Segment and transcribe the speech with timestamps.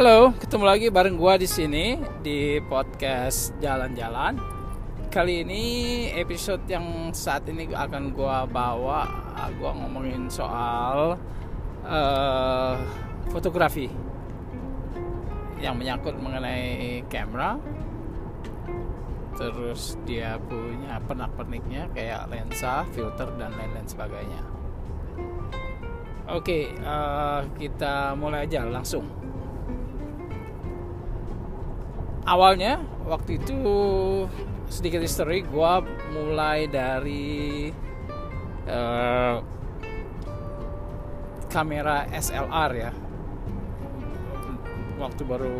[0.00, 4.32] Halo, ketemu lagi bareng gua di sini di podcast Jalan-jalan.
[5.12, 5.64] Kali ini
[6.16, 9.04] episode yang saat ini akan gua bawa,
[9.60, 11.20] gua ngomongin soal
[11.84, 12.74] uh,
[13.28, 13.92] fotografi
[15.60, 17.60] yang menyangkut mengenai kamera.
[19.36, 24.48] Terus dia punya pernak-perniknya kayak lensa, filter dan lain-lain sebagainya.
[26.32, 29.19] Oke, uh, kita mulai aja langsung
[32.24, 33.58] awalnya waktu itu
[34.70, 35.72] sedikit history gue
[36.14, 37.68] mulai dari
[38.68, 39.36] uh,
[41.50, 42.92] kamera SLR ya.
[45.00, 45.58] Waktu baru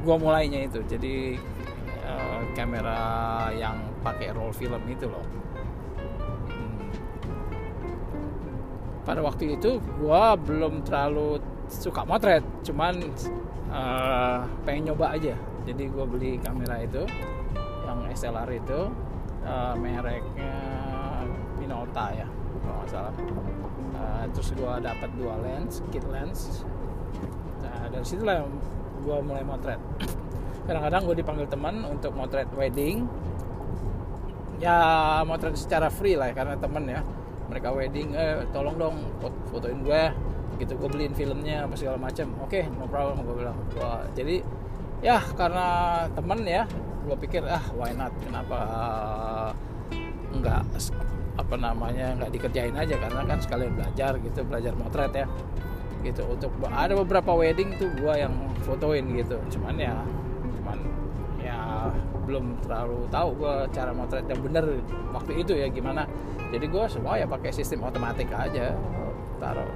[0.00, 1.38] gue mulainya itu jadi
[2.04, 3.00] uh, kamera
[3.54, 5.24] yang pakai roll film itu loh.
[6.50, 6.90] Hmm.
[9.06, 12.98] pada waktu itu gue belum terlalu suka motret cuman
[13.70, 17.04] uh, pengen nyoba aja jadi gue beli kamera itu
[17.84, 18.80] yang SLR itu
[19.44, 20.52] uh, mereknya
[21.60, 22.28] Minolta ya
[22.60, 23.14] kalau nggak salah.
[23.96, 26.64] Uh, terus gue dapat dua lens kit lens.
[27.60, 28.44] Nah dari situlah
[29.00, 29.80] gue mulai motret.
[30.68, 33.08] Kadang-kadang gue dipanggil teman untuk motret wedding.
[34.60, 34.76] Ya
[35.24, 37.00] motret secara free lah ya, karena temen ya.
[37.48, 38.96] Mereka wedding eh tolong dong
[39.50, 40.02] fotoin gue
[40.60, 43.56] gitu gue beliin filmnya apa segala macam oke okay, no problem gue bilang.
[43.72, 44.44] Gua, jadi
[45.00, 45.66] ya karena
[46.12, 46.64] temen ya
[47.08, 48.12] gue pikir ah why not?
[48.22, 49.50] Kenapa uh,
[50.36, 50.62] nggak
[51.40, 52.94] apa namanya nggak dikerjain aja?
[53.00, 55.26] Karena kan sekalian belajar gitu belajar motret ya.
[56.04, 58.32] Gitu untuk ada beberapa wedding tuh gue yang
[58.64, 59.40] fotoin gitu.
[59.56, 59.96] Cuman ya
[60.60, 60.78] cuman
[61.40, 61.88] ya
[62.28, 64.64] belum terlalu tahu gue cara motret yang bener
[65.16, 66.04] waktu itu ya gimana.
[66.50, 68.76] Jadi gue semua ya pakai sistem otomatis aja.
[69.40, 69.72] Taruh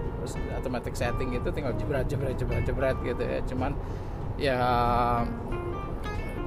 [0.60, 3.40] otomatis setting gitu tinggal jebret jebret jebret jebret gitu ya.
[3.48, 3.72] Cuman
[4.34, 4.58] ya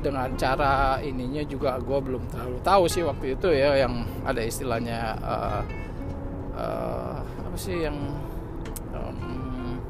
[0.02, 5.18] dengan cara ininya juga gue belum terlalu tahu sih waktu itu ya yang ada istilahnya
[5.20, 5.62] uh,
[6.54, 7.98] uh, apa sih yang
[8.94, 9.82] um,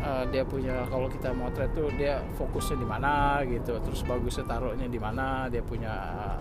[0.00, 4.88] uh, dia punya kalau kita motret tuh dia fokusnya di mana gitu terus bagusnya taruhnya
[4.88, 5.92] di mana dia punya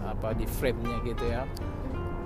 [0.08, 1.44] apa di frame-nya gitu ya.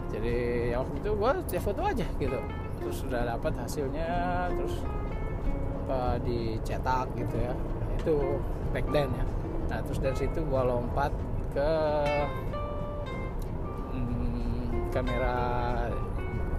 [0.07, 2.39] Jadi ya waktu itu gue ya foto aja gitu.
[2.77, 4.79] Terus sudah dapat hasilnya terus
[5.87, 7.53] apa dicetak gitu ya.
[7.95, 8.15] Itu
[8.75, 9.25] back then ya.
[9.71, 11.15] Nah terus dari situ gua lompat
[11.55, 11.71] ke
[13.95, 15.39] hmm, kamera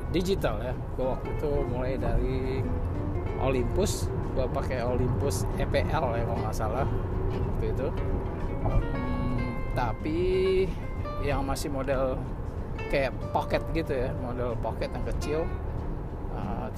[0.08, 0.72] digital ya.
[0.96, 2.64] Gua waktu itu mulai dari
[3.44, 4.08] Olympus.
[4.32, 5.84] Gua pakai Olympus EPL
[6.16, 6.88] ya kalau nggak salah
[7.28, 7.88] waktu itu.
[8.64, 9.44] Hmm,
[9.76, 10.20] tapi
[11.20, 12.16] yang masih model
[12.88, 15.40] kayak pocket gitu ya model pocket yang kecil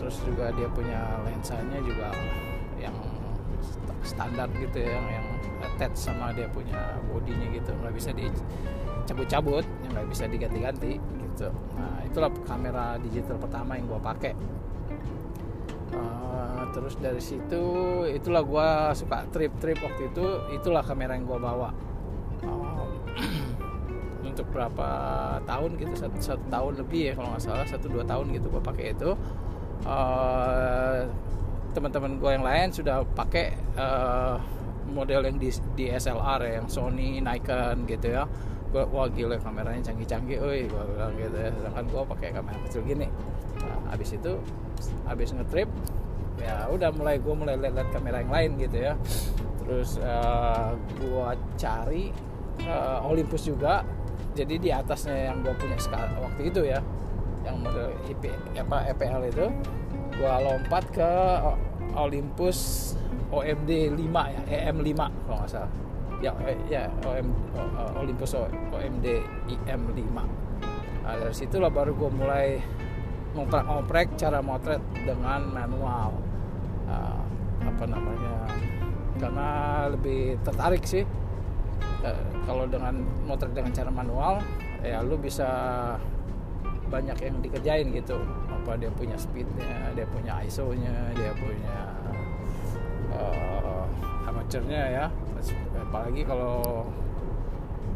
[0.00, 2.08] terus juga dia punya lensanya juga
[2.80, 2.96] yang
[4.00, 5.28] standar gitu ya yang,
[5.60, 7.76] attach sama dia punya bodinya gitu.
[7.76, 11.52] Nggak bisa dicabut-cabut yang nggak bisa diganti-ganti gitu.
[11.76, 14.32] Nah itulah kamera digital pertama yang gue pakai.
[15.92, 17.64] Uh, terus dari situ
[18.08, 21.68] itulah gue suka trip-trip waktu itu itulah kamera yang gue bawa.
[24.30, 24.88] Untuk berapa
[25.44, 28.62] tahun gitu satu, satu tahun lebih ya kalau nggak salah satu dua tahun gitu gue
[28.64, 29.12] pakai itu
[29.86, 31.06] uh,
[31.70, 34.36] teman-teman gue yang lain sudah pakai uh,
[34.90, 38.26] model yang di, di SLR ya, yang Sony, Nikon gitu ya.
[38.70, 41.50] Gue wah gila kameranya canggih-canggih, oi gue bilang gitu ya.
[41.54, 43.06] Sedangkan gue pakai kamera kecil gini.
[43.62, 44.32] Nah, habis itu
[45.06, 45.68] habis ngetrip
[46.40, 48.92] ya udah mulai gue mulai lihat kamera yang lain gitu ya.
[49.62, 52.10] Terus uh, gue cari
[52.66, 53.86] uh, Olympus juga.
[54.30, 55.74] Jadi di atasnya yang gue punya
[56.22, 56.78] waktu itu ya
[57.44, 59.46] yang model IP apa EPL itu
[60.20, 61.10] gua lompat ke
[61.96, 62.92] Olympus
[63.30, 65.72] OMD 5 ya EM 5 kalau nggak salah.
[66.20, 67.32] Ya eh, ya OM
[67.96, 68.36] Olympus
[68.74, 69.06] OMD
[69.48, 69.96] IM 5
[71.00, 72.60] nah, dari situlah baru gue mulai
[73.32, 76.12] ngoprek-ngoprek cara motret dengan manual.
[76.90, 77.22] Uh,
[77.60, 78.50] apa namanya
[79.20, 79.48] karena
[79.92, 81.04] lebih tertarik sih
[82.02, 84.40] uh, kalau dengan motret dengan cara manual
[84.80, 85.46] ya lu bisa
[86.90, 88.18] banyak yang dikerjain gitu.
[88.50, 91.78] Apa dia punya speednya dia punya ISO-nya dia punya
[93.14, 93.86] uh,
[94.26, 95.06] amaturnya ya.
[95.80, 96.84] Apalagi kalau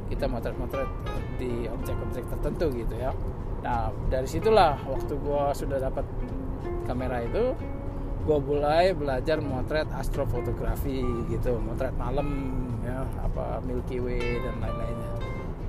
[0.08, 0.88] kita motret-motret
[1.36, 3.10] di objek-objek tertentu gitu ya.
[3.66, 6.06] Nah dari situlah waktu gue sudah dapat
[6.86, 7.56] kamera itu
[8.24, 11.60] gue mulai belajar motret astrofotografi gitu.
[11.60, 12.28] Motret malam
[12.84, 15.12] ya apa Milky Way dan lain-lainnya.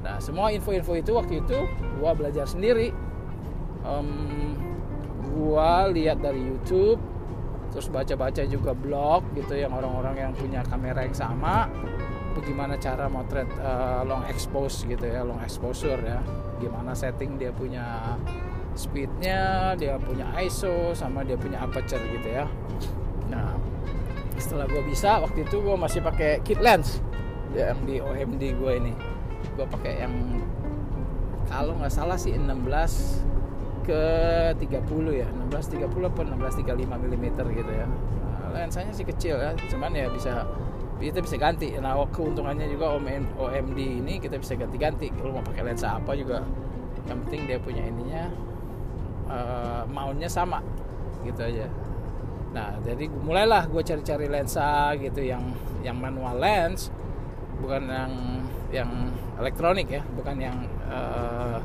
[0.03, 2.91] Nah semua info-info itu waktu itu gue belajar sendiri
[3.85, 4.09] um,
[5.31, 6.99] gua lihat dari YouTube
[7.69, 11.67] terus baca-baca juga blog gitu yang orang-orang yang punya kamera yang sama
[12.35, 16.19] bagaimana cara motret uh, long expose gitu ya long exposure ya.
[16.59, 18.15] Gimana setting dia punya
[18.75, 22.45] speednya dia punya ISO sama dia punya aperture gitu ya.
[23.31, 23.55] Nah
[24.35, 26.99] setelah gue bisa waktu itu gue masih pakai kit lens
[27.55, 28.93] yang di OMD gue ini.
[29.55, 30.15] Gue pakai yang
[31.47, 33.34] kalau nggak salah sih 16
[33.85, 34.03] ke
[34.57, 37.85] 30 ya 16 30 atau 16 35 mm gitu ya.
[37.85, 40.43] Nah, lensanya sih kecil ya cuman ya bisa
[40.97, 41.75] kita bisa ganti.
[41.77, 42.97] Nah keuntungannya juga
[43.37, 45.11] OMD ini kita bisa ganti-ganti.
[45.11, 46.41] Kalau mau pakai lensa apa juga
[47.05, 48.33] yang penting dia punya ininya
[49.29, 50.63] uh, mountnya sama
[51.21, 51.67] gitu aja.
[52.55, 55.43] Nah jadi mulailah gue cari-cari lensa gitu yang
[55.83, 56.89] yang manual lens
[57.61, 58.13] bukan yang
[58.73, 58.89] yang
[59.39, 60.57] elektronik ya bukan yang
[60.89, 61.61] uh,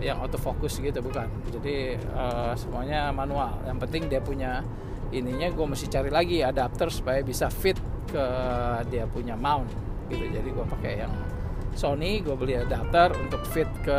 [0.00, 1.28] yang autofocus gitu bukan.
[1.52, 3.56] Jadi uh, semuanya manual.
[3.64, 4.60] Yang penting dia punya
[5.14, 7.78] ininya gue mesti cari lagi adapter supaya bisa fit
[8.10, 8.26] ke
[8.92, 9.68] dia punya mount
[10.12, 10.24] gitu.
[10.28, 11.12] Jadi gue pakai yang
[11.76, 13.98] Sony gue beli adapter untuk fit ke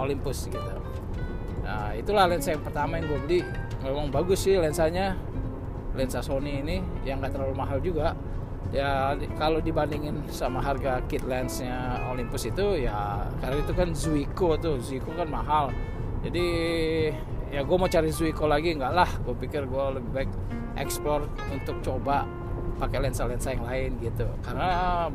[0.00, 0.72] Olympus gitu.
[1.62, 3.40] Nah itulah lensa yang pertama yang gue beli.
[3.84, 5.16] Memang bagus sih lensanya.
[5.92, 8.16] Lensa Sony ini yang gak terlalu mahal juga
[8.72, 14.80] ya kalau dibandingin sama harga kit lensnya Olympus itu ya karena itu kan Zuiko tuh.
[14.80, 15.68] Zuiko kan mahal.
[16.24, 16.46] Jadi
[17.52, 19.10] ya gue mau cari Zuiko lagi enggak lah.
[19.22, 20.30] Gue pikir gue lebih baik
[20.80, 22.24] explore untuk coba
[22.80, 24.26] pakai lensa-lensa yang lain gitu.
[24.42, 25.06] Karena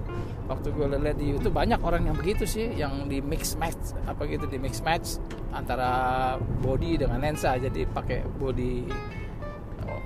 [0.45, 4.23] waktu gue lihat di YouTube banyak orang yang begitu sih yang di mix match apa
[4.29, 5.17] gitu di mix match
[5.51, 7.57] antara body dengan lensa.
[7.57, 8.85] Jadi pakai body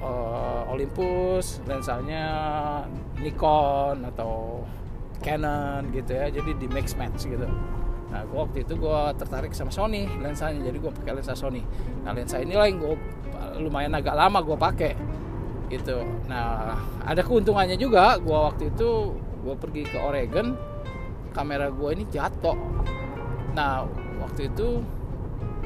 [0.01, 2.25] uh, Olympus lensanya
[3.21, 4.65] Nikon atau
[5.21, 6.27] Canon gitu ya.
[6.33, 7.45] Jadi di mix match gitu.
[8.11, 10.59] Nah gue waktu itu gue tertarik sama Sony lensanya.
[10.59, 11.61] Jadi gue pakai lensa Sony.
[12.03, 12.95] Nah lensa inilah yang gue
[13.61, 14.93] lumayan agak lama gue pakai
[15.71, 16.03] gitu.
[16.27, 16.75] Nah
[17.05, 18.17] ada keuntungannya juga.
[18.19, 20.57] Gue waktu itu gue pergi ke Oregon
[21.31, 22.57] kamera gue ini jatuh.
[23.55, 23.87] Nah
[24.19, 24.83] waktu itu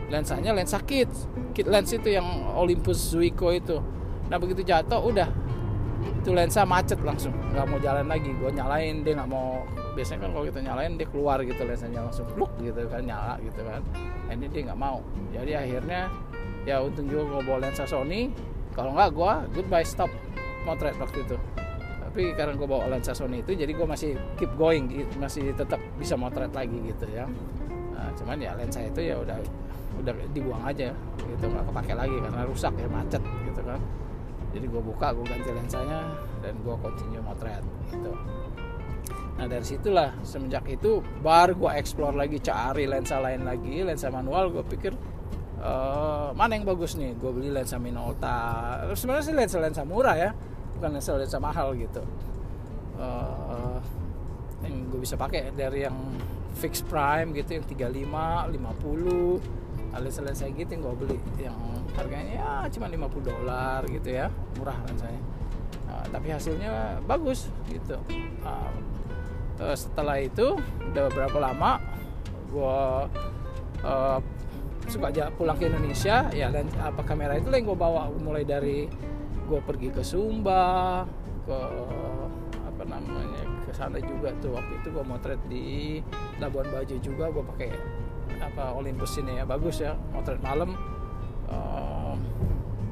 [0.06, 1.10] lensanya lensa kit
[1.58, 3.82] kit lens itu yang Olympus Zuiko itu
[4.30, 5.30] nah begitu jatuh udah.
[6.22, 7.34] Itu lensa macet langsung.
[7.54, 9.62] Nggak mau jalan lagi gue nyalain dia nggak mau.
[9.94, 13.62] Biasanya kan kalau kita nyalain dia keluar gitu lensanya langsung pluk gitu kan nyala gitu
[13.66, 13.82] kan.
[14.30, 15.02] Ini dia nggak mau.
[15.34, 16.10] Jadi akhirnya
[16.66, 18.34] ya untung juga gue bawa lensa Sony.
[18.74, 20.12] Kalau nggak gue goodbye stop
[20.66, 21.38] motret waktu itu.
[22.06, 26.14] Tapi karena gue bawa lensa Sony itu jadi gue masih keep going masih tetap bisa
[26.18, 27.26] motret lagi gitu ya.
[27.96, 29.38] Nah, cuman ya lensa itu ya udah
[30.02, 30.92] udah dibuang aja.
[31.22, 33.82] Gitu nggak kepake lagi karena rusak ya macet gitu kan
[34.56, 37.60] jadi gue buka gue ganti lensanya dan gue continue motret
[37.92, 38.16] gitu.
[39.36, 44.56] Nah dari situlah semenjak itu baru gue explore lagi cari lensa lain lagi lensa manual
[44.56, 44.96] gue pikir
[45.60, 47.20] uh, mana yang bagus nih?
[47.20, 48.80] Gue beli lensa Minolta.
[48.96, 50.32] Sebenarnya sih lensa lensa murah ya
[50.80, 52.00] bukan lensa lensa mahal gitu.
[52.96, 53.84] Uh,
[54.64, 56.00] yang gue bisa pakai dari yang
[56.56, 59.65] fix prime gitu yang 35 50
[60.00, 61.58] lensa lensa gitu yang gue beli yang
[61.96, 64.28] harganya ya cuma 50 dolar gitu ya.
[64.60, 65.22] Murah lensanya
[65.90, 67.98] uh, tapi hasilnya bagus gitu.
[68.44, 68.72] Uh,
[69.76, 70.60] setelah itu
[70.92, 71.80] udah berapa lama
[72.52, 72.80] gue
[73.88, 74.20] uh,
[74.86, 78.86] suka aja pulang ke Indonesia ya dan apa kamera itu yang gue bawa mulai dari
[79.46, 81.06] gue pergi ke Sumba
[81.46, 81.60] ke
[82.68, 84.54] apa namanya ke sana juga tuh.
[84.54, 85.66] Waktu itu gue motret di
[86.38, 87.72] Labuan Bajo juga gue pakai
[88.40, 90.76] apa Olympus ini ya bagus ya motret malam
[91.48, 92.20] um,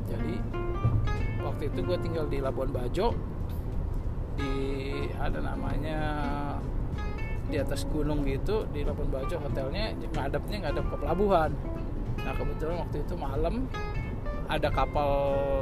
[0.08, 0.36] jadi
[1.44, 3.14] waktu itu gue tinggal di Labuan Bajo.
[4.34, 4.54] Di
[5.22, 6.00] ada namanya
[7.46, 11.52] di atas gunung gitu di Labuan Bajo hotelnya ngadepnya ngadep ke pelabuhan.
[12.24, 13.70] Nah kebetulan waktu itu malam
[14.50, 15.12] ada kapal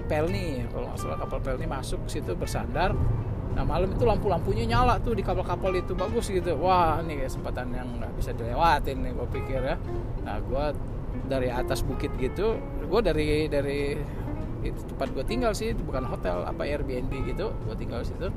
[0.10, 2.92] pelni kalau nggak salah kapal pelni masuk situ bersandar
[3.52, 5.92] nah malam itu lampu-lampunya nyala tuh di kapal-kapal itu.
[5.92, 6.56] Bagus gitu.
[6.60, 9.76] Wah ini kesempatan yang nggak bisa dilewatin nih gue pikir ya.
[10.24, 10.66] Nah gue
[11.28, 13.96] dari atas bukit gitu gue dari dari
[14.62, 18.32] itu tempat gue tinggal sih itu bukan hotel apa Airbnb gitu gue tinggal situ.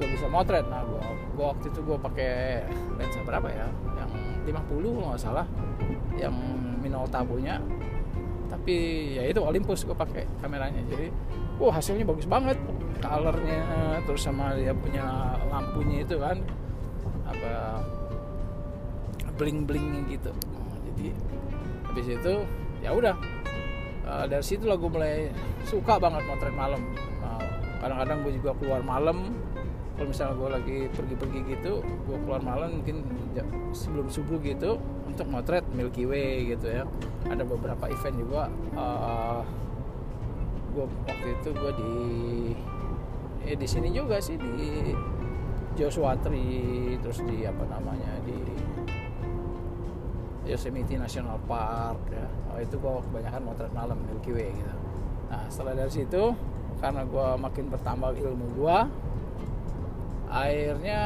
[0.00, 0.64] Gue bisa motret.
[0.68, 1.04] Nah gue
[1.36, 2.64] gue waktu itu gue pakai
[2.96, 3.68] lensa berapa ya?
[4.00, 4.12] Yang
[4.56, 5.46] 50 kalau nggak salah.
[6.16, 6.34] Yang
[6.80, 7.60] Minolta punya
[8.50, 8.74] tapi
[9.16, 10.82] ya itu Olympus gue pakai kameranya.
[10.90, 11.08] Jadi
[11.62, 12.58] wah hasilnya bagus banget.
[13.00, 13.64] Colornya
[14.04, 16.36] terus sama dia punya lampunya itu kan
[17.24, 17.80] apa
[19.40, 20.28] bling bling gitu
[21.00, 21.16] jadi
[21.88, 22.34] habis itu
[22.84, 23.16] ya udah.
[24.00, 25.30] Uh, dari situ lah gue mulai
[25.62, 26.82] suka banget motret malam.
[27.22, 27.38] Nah,
[27.78, 29.32] kadang-kadang gue juga keluar malam.
[29.94, 33.04] Kalau misalnya gue lagi pergi-pergi gitu gue keluar malam mungkin
[33.70, 36.84] sebelum subuh gitu untuk motret Milky Way gitu ya.
[37.26, 38.42] Ada beberapa event juga
[38.74, 39.42] uh,
[40.70, 41.94] gue waktu itu gue di
[43.50, 44.94] eh di sini juga sih di
[45.74, 48.38] Joshua Tree terus di apa namanya di
[50.46, 52.26] Yosemite National Park ya.
[52.50, 54.74] Oh, itu gue kebanyakan motret malam Milky Way gitu.
[55.30, 56.34] Nah setelah dari situ
[56.82, 58.78] karena gue makin bertambah ilmu gue
[60.30, 61.00] akhirnya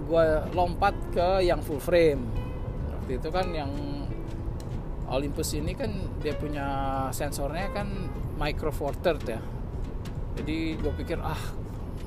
[0.00, 0.24] gue
[0.56, 2.24] lompat ke yang full frame.
[2.96, 3.70] Waktu itu kan yang
[5.12, 5.92] Olympus ini kan
[6.24, 6.66] dia punya
[7.12, 7.86] sensornya kan
[8.40, 9.40] micro four third ya.
[10.40, 11.38] Jadi gue pikir ah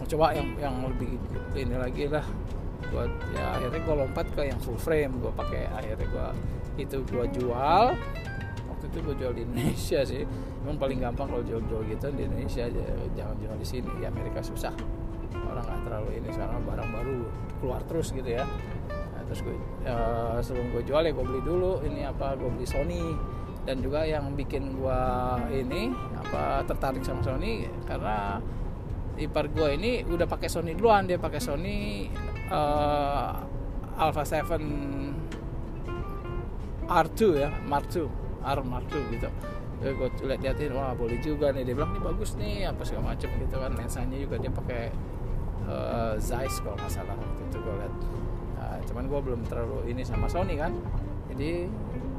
[0.02, 1.22] mau coba yang yang lebih
[1.54, 2.26] ini lagi lah.
[2.90, 5.22] Buat ya akhirnya gue lompat ke yang full frame.
[5.22, 6.28] Gue pakai akhirnya gue
[6.82, 7.86] itu gue jual.
[8.74, 10.26] Waktu itu gue jual di Indonesia sih.
[10.66, 12.66] Memang paling gampang kalau jual-jual gitu di Indonesia
[13.14, 15.03] jangan jual di sini di Amerika susah
[15.42, 17.18] orang nggak terlalu ini sekarang barang baru
[17.62, 18.46] keluar terus gitu ya.
[18.90, 19.56] Nah, terus gue
[19.88, 23.04] uh, sebelum gue jual ya gue beli dulu ini apa gue beli Sony.
[23.64, 25.02] Dan juga yang bikin gue
[25.56, 25.88] ini
[26.20, 28.44] apa tertarik sama Sony karena
[29.16, 31.08] ipar gue ini udah pakai Sony duluan.
[31.08, 32.12] Dia pakai Sony
[32.52, 33.32] uh,
[33.96, 34.60] Alpha 7
[36.84, 38.12] R2 ya Mark II
[38.44, 39.32] R Mark II gitu.
[39.84, 41.64] Ya, gue lihat liatin wah boleh juga nih.
[41.64, 43.72] Dia bilang ini bagus nih apa segala macam gitu kan.
[43.80, 44.92] Lensanya juga dia pakai
[45.68, 47.94] uh, Zeiss kalau nggak salah waktu itu gue lihat
[48.58, 50.74] nah, cuman gue belum terlalu ini sama Sony kan.
[51.34, 51.66] Jadi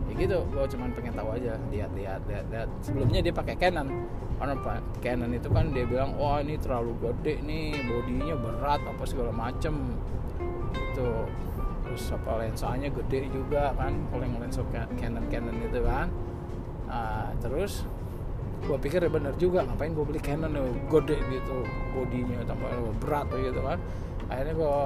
[0.04, 3.88] ya gitu gue cuman pengen tahu aja lihat lihat lihat lihat sebelumnya dia pakai Canon.
[4.34, 9.04] Karena pak Canon itu kan dia bilang wah ini terlalu gede nih bodinya berat apa
[9.06, 9.96] segala macem.
[10.74, 11.08] Itu
[11.84, 16.08] terus apa lensanya gede juga kan kalau yang lensa Canon Canon itu kan.
[16.84, 17.88] Nah, terus
[18.64, 21.56] gue pikir ya bener juga ngapain gue beli Canon ya gede gitu
[21.92, 22.68] bodinya tambah
[23.00, 23.78] berat gitu kan.
[24.32, 24.76] Akhirnya gue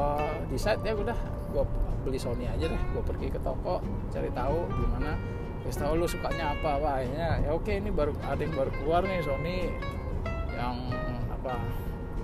[0.51, 1.19] decide ya udah
[1.55, 1.65] gue
[2.03, 2.83] beli Sony aja deh.
[2.95, 3.79] Gue pergi ke toko
[4.11, 5.15] cari tahu gimana.
[5.63, 6.89] Wis tahu lu sukanya apa apa.
[7.03, 9.57] Akhirnya ya oke ini baru ada yang baru keluar nih Sony
[10.59, 10.77] yang
[11.31, 11.55] apa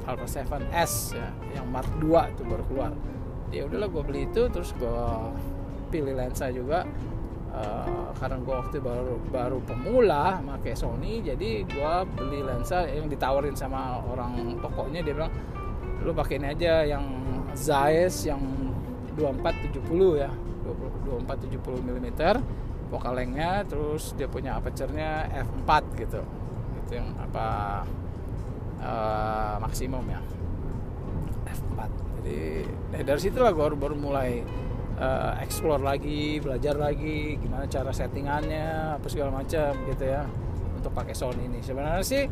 [0.04, 2.92] Alpha 7S ya yang Mark 2 itu baru keluar.
[3.54, 5.06] Ya udahlah gue beli itu terus gue
[5.94, 6.82] pilih lensa juga
[7.54, 13.54] uh, karena gue waktu baru baru pemula pakai Sony jadi gue beli lensa yang ditawarin
[13.54, 15.32] sama orang tokonya dia bilang
[16.04, 17.04] lu pakai ini aja yang
[17.54, 18.42] Zeiss yang
[19.14, 20.30] 2470 ya
[20.66, 22.08] 2470 mm
[22.92, 26.20] focal lengthnya terus dia punya aperture-nya f4 gitu.
[26.84, 27.46] Itu yang apa
[28.78, 30.20] uh, maksimum ya.
[31.48, 31.78] F4
[32.20, 32.64] jadi
[32.96, 34.40] eh, dari situ lah gue baru, baru mulai
[34.98, 40.26] uh, explore lagi belajar lagi gimana cara settingannya apa segala macam gitu ya
[40.76, 42.24] untuk pakai Sony ini sebenarnya sih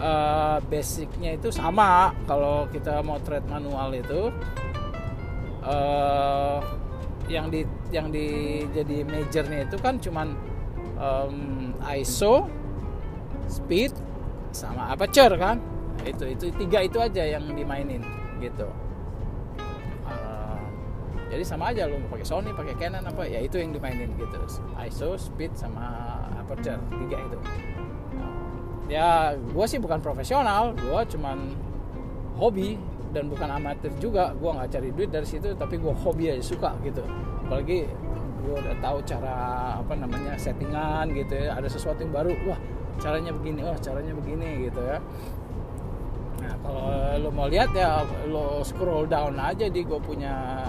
[0.00, 4.32] uh, basicnya itu sama kalau kita mau trade manual itu
[5.66, 6.58] uh,
[7.26, 10.34] yang di yang di jadi majornya itu kan cuman
[10.98, 12.48] um, ISO,
[13.46, 13.94] speed,
[14.50, 15.60] sama aperture kan?
[16.02, 18.02] Itu itu tiga itu aja yang dimainin
[18.38, 18.68] gitu.
[21.36, 24.40] Jadi sama aja lo mau pakai Sony, pakai Canon apa ya itu yang dimainin gitu.
[24.88, 27.38] ISO, speed sama aperture tiga itu.
[28.88, 31.52] Ya gue sih bukan profesional, gue cuman
[32.40, 32.80] hobi
[33.12, 36.76] dan bukan amatir juga gue nggak cari duit dari situ tapi gue hobi aja suka
[36.84, 37.00] gitu
[37.48, 37.88] apalagi
[38.44, 39.36] gue udah tahu cara
[39.80, 42.60] apa namanya settingan gitu ya ada sesuatu yang baru wah
[43.00, 45.00] caranya begini wah caranya begini gitu ya
[46.44, 50.68] nah kalau lo mau lihat ya lo scroll down aja di gue punya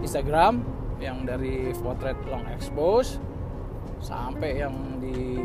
[0.00, 0.64] Instagram
[1.02, 3.18] yang dari potret long expose
[4.00, 5.42] sampai yang di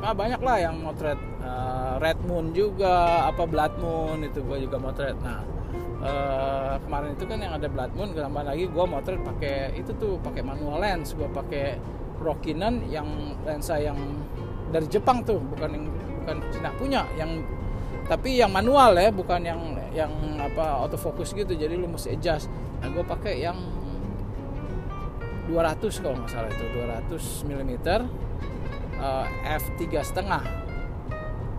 [0.00, 4.80] nah banyak lah yang motret uh, red moon juga apa blood moon itu gue juga
[4.80, 5.12] motret.
[5.20, 5.44] Nah
[6.00, 10.16] uh, kemarin itu kan yang ada blood moon gambar lagi gue motret pakai itu tuh
[10.24, 11.76] pakai manual lens gue pakai
[12.20, 13.08] Rokinon yang
[13.48, 13.96] lensa yang
[14.72, 15.84] dari Jepang tuh bukan yang
[16.20, 17.40] bukan Cina punya yang
[18.08, 19.60] tapi yang manual ya bukan yang
[19.90, 23.58] yang apa autofocus gitu jadi lu mesti adjust nah gue pakai yang
[25.50, 27.72] 200 kalau nggak salah itu 200 mm
[29.00, 30.42] uh, f3 setengah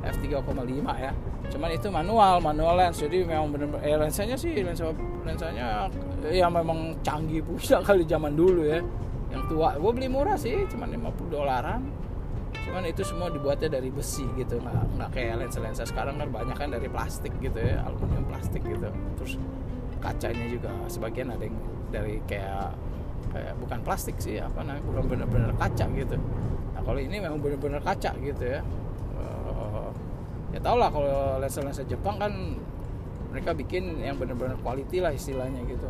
[0.01, 1.11] f3,5 ya.
[1.51, 2.97] Cuman itu manual manual lens.
[2.97, 4.89] Jadi memang benar eh, lensanya sih lensa
[5.21, 5.85] lensanya
[6.25, 8.81] ya memang canggih punya kali zaman dulu ya.
[9.31, 11.81] Yang tua gue beli murah sih cuman 50 dolaran.
[12.51, 14.59] Cuman itu semua dibuatnya dari besi gitu.
[14.59, 18.89] Nggak nggak kayak lensa-lensa sekarang kan banyak kan dari plastik gitu ya aluminium plastik gitu.
[19.21, 19.33] Terus
[20.01, 21.57] kacanya juga sebagian ada yang
[21.93, 22.73] dari kayak
[23.31, 26.17] kayak bukan plastik sih apa namanya bukan benar-benar kaca gitu.
[26.75, 28.59] Nah kalau ini memang benar-benar kaca gitu ya.
[29.15, 29.93] Uh,
[30.51, 32.33] ya tau lah kalau lensa-lensa Jepang kan
[33.31, 35.87] mereka bikin yang benar-benar quality lah istilahnya gitu.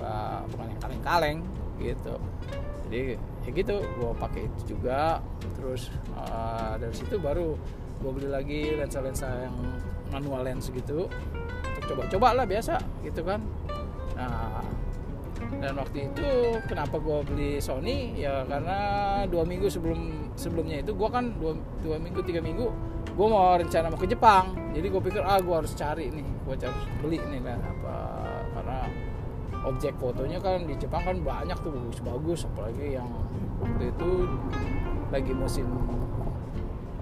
[0.00, 1.38] Nah, bukan yang kaleng-kaleng
[1.76, 2.16] gitu.
[2.88, 5.20] Jadi ya gitu gue pakai itu juga.
[5.60, 7.52] Terus uh, dari situ baru
[8.00, 9.56] gue beli lagi lensa-lensa yang
[10.12, 11.10] manual lens gitu
[11.86, 12.74] coba-coba lah biasa
[13.06, 13.40] gitu kan.
[14.18, 14.62] Nah
[15.56, 16.28] dan waktu itu
[16.66, 18.18] kenapa gue beli Sony?
[18.18, 18.78] Ya karena
[19.30, 22.66] dua minggu sebelum sebelumnya itu gue kan dua, dua minggu tiga minggu
[23.16, 24.52] gue mau rencana mau ke Jepang.
[24.74, 27.58] Jadi gue pikir ah gue harus cari nih gue harus beli nih kan.
[27.62, 27.96] Apa
[28.56, 28.78] karena
[29.66, 33.08] objek fotonya kan di Jepang kan banyak tuh bagus-bagus apalagi yang
[33.58, 34.10] waktu itu
[35.10, 35.66] lagi musim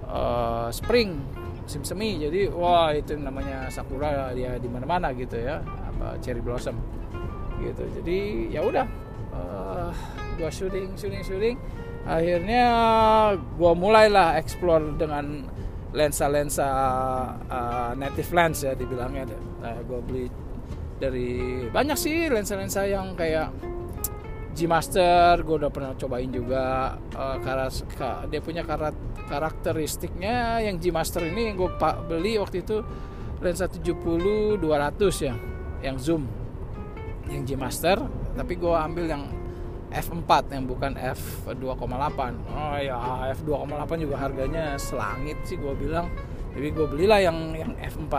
[0.08, 1.20] uh, spring
[1.64, 6.76] musim semi jadi wah itu namanya sakura dia di mana-mana gitu ya apa cherry blossom.
[7.56, 8.18] Gitu jadi
[8.52, 8.86] ya udah
[9.32, 9.88] uh,
[10.36, 11.56] gua syuting syuting syuting
[12.04, 12.64] akhirnya
[13.56, 15.48] gua mulailah explore dengan
[15.94, 16.68] lensa-lensa
[17.48, 19.24] uh, native lens ya dibilangnya
[19.64, 20.28] nah, gua beli
[21.00, 23.48] dari banyak sih lensa-lensa yang kayak
[24.54, 27.82] G Master gue udah pernah cobain juga uh, karas,
[28.30, 28.94] dia punya karat,
[29.26, 31.68] karakteristiknya yang G Master ini gue
[32.06, 32.78] beli waktu itu
[33.42, 35.34] lensa 70 200 ya
[35.82, 36.24] yang zoom
[37.26, 37.98] yang G Master
[38.38, 39.24] tapi gue ambil yang
[39.94, 42.20] F4 yang bukan F2,8
[42.50, 42.96] oh ya
[43.34, 46.10] F2,8 juga harganya selangit sih gue bilang
[46.54, 48.14] jadi gue belilah yang yang F4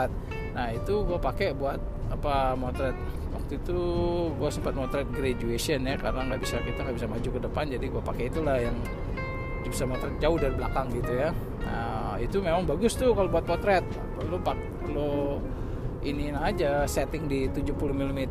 [0.56, 1.80] nah itu gue pakai buat
[2.12, 2.96] apa motret
[3.36, 3.80] waktu itu
[4.34, 7.86] gue sempat motret graduation ya karena nggak bisa kita nggak bisa maju ke depan jadi
[7.92, 8.76] gue pakai itulah yang
[9.66, 11.30] bisa motret jauh dari belakang gitu ya.
[11.66, 13.84] Nah itu memang bagus tuh kalau buat potret.
[14.30, 14.40] Lo
[14.94, 15.42] lo
[16.06, 18.22] ini aja setting di 70 mm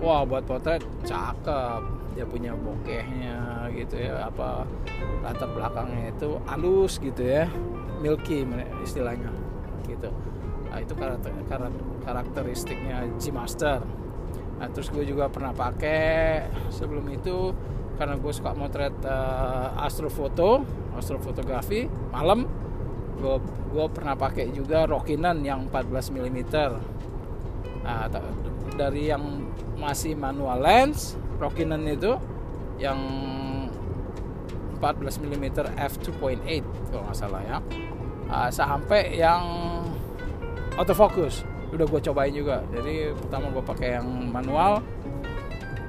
[0.00, 1.82] wah buat potret cakep.
[2.16, 4.64] Dia punya bokehnya gitu ya apa
[5.20, 7.44] latar belakangnya itu halus gitu ya
[8.00, 8.46] milky
[8.80, 9.28] istilahnya
[9.84, 10.08] gitu.
[10.72, 11.32] Nah itu karakter,
[12.04, 13.84] karakteristiknya G Master
[14.56, 16.48] nah terus gue juga pernah pakai.
[16.72, 17.52] Sebelum itu
[17.96, 22.44] karena gue suka motret uh, astrofoto astrofotografi malam
[23.16, 23.36] gue
[23.72, 26.38] gue pernah pakai juga Rockinan yang 14 mm
[27.80, 28.04] nah
[28.76, 29.48] dari yang
[29.80, 32.16] masih manual lens Rockinan itu
[32.76, 33.00] yang
[34.76, 37.58] 14 mm f2.8 kalau nggak salah ya.
[38.26, 39.44] Uh, sampai yang
[40.76, 42.64] autofocus udah gue cobain juga.
[42.72, 44.80] Jadi pertama gue pakai yang manual.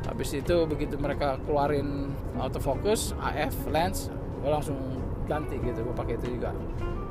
[0.08, 4.78] Habis itu begitu mereka keluarin autofocus AF lens gue langsung
[5.26, 6.52] ganti gitu gue pakai itu juga.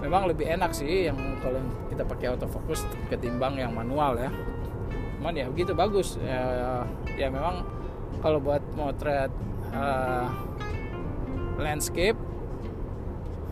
[0.01, 4.31] Memang lebih enak sih yang kalau kita pakai autofocus ketimbang yang manual ya.
[5.19, 6.21] Cuman ya begitu bagus.
[6.21, 6.85] Ya,
[7.17, 7.65] ya memang
[8.21, 9.33] kalau buat motret
[9.73, 10.29] uh,
[11.57, 12.17] landscape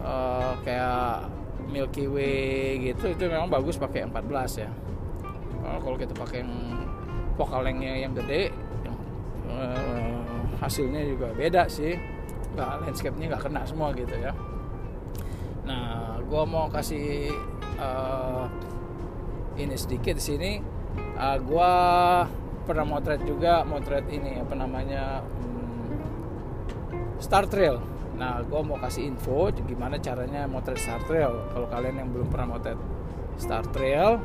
[0.05, 1.33] uh, kayak
[1.65, 4.71] Milky Way gitu itu memang bagus pakai 14 ya
[5.65, 6.53] uh, kalau kita pakai yang
[7.35, 8.97] vokal yang gede yang,
[9.51, 11.99] uh, hasilnya juga beda sih.
[12.55, 14.31] Nggak landscape-nya nggak kena semua gitu ya.
[15.67, 17.33] Nah gue mau kasih
[17.81, 18.47] uh,
[19.59, 20.53] ini sedikit di sini.
[21.19, 21.73] Uh, gue
[22.65, 27.83] pernah motret juga motret ini apa namanya hmm, Star Trail.
[28.15, 31.51] Nah gue mau kasih info gimana caranya motret Star Trail.
[31.51, 32.79] Kalau kalian yang belum pernah motret
[33.35, 34.23] Star Trail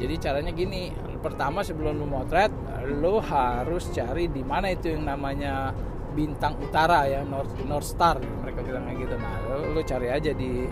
[0.00, 0.88] jadi caranya gini
[1.20, 2.48] pertama sebelum lu motret
[2.88, 5.76] lu harus cari di mana itu yang namanya
[6.16, 9.14] bintang utara ya North, North Star mereka bilangnya gitu.
[9.14, 10.66] Nah lu, lu cari aja di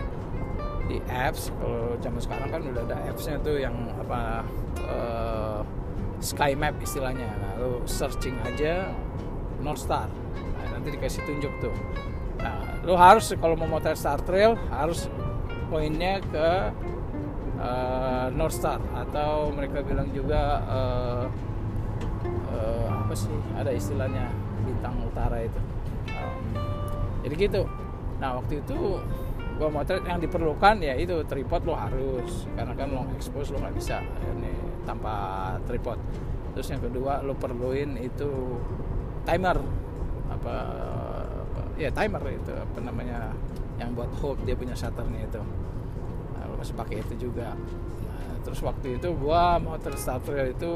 [0.89, 1.53] di apps.
[1.53, 4.43] Kalau zaman sekarang kan udah ada appsnya tuh yang apa
[4.89, 5.61] uh,
[6.19, 7.29] sky map istilahnya.
[7.29, 8.91] Nah lu searching aja
[9.63, 10.09] North Star.
[10.35, 11.75] Nah, nanti dikasih tunjuk tuh.
[12.41, 15.07] Nah lu harus kalau mau motret Star Trail harus
[15.69, 16.73] poinnya ke
[17.59, 18.79] uh, North Star.
[18.95, 21.25] Atau mereka bilang juga uh,
[22.49, 24.31] uh, apa sih ada istilahnya
[24.63, 25.59] bintang utara itu.
[26.15, 26.43] Um,
[27.27, 27.61] jadi gitu.
[28.17, 28.99] Nah waktu itu
[29.59, 32.47] gua motret yang diperlukan ya itu tripod lo harus.
[32.55, 33.99] Karena kan long expose lo nggak bisa
[34.35, 34.55] ini
[34.87, 35.99] tanpa tripod.
[36.55, 38.57] Terus yang kedua lo perluin itu
[39.27, 39.59] timer.
[40.29, 40.55] Apa,
[41.79, 43.33] ya timer itu apa namanya
[43.79, 45.41] yang buat hold dia punya shutternya itu
[46.59, 47.55] masih pakai itu juga.
[47.55, 50.71] Nah, terus waktu itu gua motret starter itu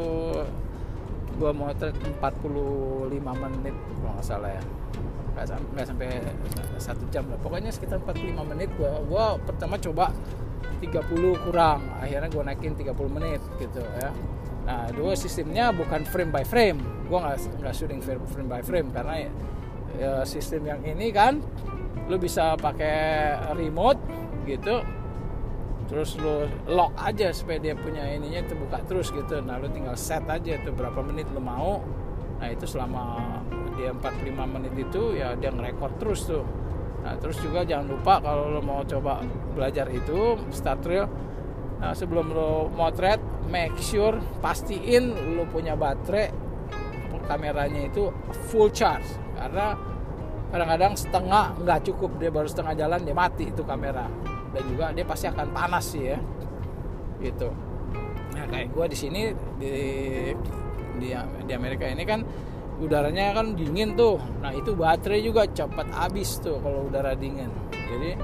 [1.35, 2.23] gua motret 45
[3.19, 4.63] menit kalau nggak salah ya.
[5.33, 6.09] Nggak sampai, sampai
[6.79, 7.37] satu jam lah.
[7.43, 10.15] Pokoknya sekitar 45 menit gua gua pertama coba
[10.79, 11.83] 30 kurang.
[11.99, 14.15] Akhirnya gua naikin 30 menit gitu ya.
[14.63, 16.79] Nah dua sistemnya bukan frame by frame.
[17.11, 18.87] Gua nggak nggak shooting frame by frame.
[18.95, 19.27] Karena
[19.99, 21.37] ya sistem yang ini kan
[22.09, 23.99] lu bisa pakai remote
[24.43, 24.83] gitu
[25.93, 29.45] terus lu lock aja supaya dia punya ininya terbuka terus gitu.
[29.45, 31.85] Nah lu tinggal set aja tuh berapa menit lu mau.
[32.41, 33.21] Nah itu selama
[33.77, 36.41] dia 45 menit itu ya dia ngerekord terus tuh.
[37.05, 39.21] Nah terus juga jangan lupa kalau lo mau coba
[39.53, 41.05] belajar itu start trail
[41.83, 43.19] nah sebelum lo motret
[43.51, 46.31] make sure pastiin lo punya baterai
[47.29, 48.09] kameranya itu
[48.49, 49.05] full charge.
[49.37, 49.77] Karena
[50.49, 55.05] kadang-kadang setengah nggak cukup dia baru setengah jalan dia mati itu kamera dan juga dia
[55.05, 56.17] pasti akan panas sih ya.
[57.19, 57.49] Gitu.
[58.37, 59.21] Nah kayak gue di sini
[59.57, 59.71] di
[61.01, 62.21] di di Amerika ini kan
[62.77, 64.21] udaranya kan dingin tuh.
[64.41, 67.49] Nah itu baterai juga cepat habis tuh kalau udara dingin.
[67.73, 68.17] Jadi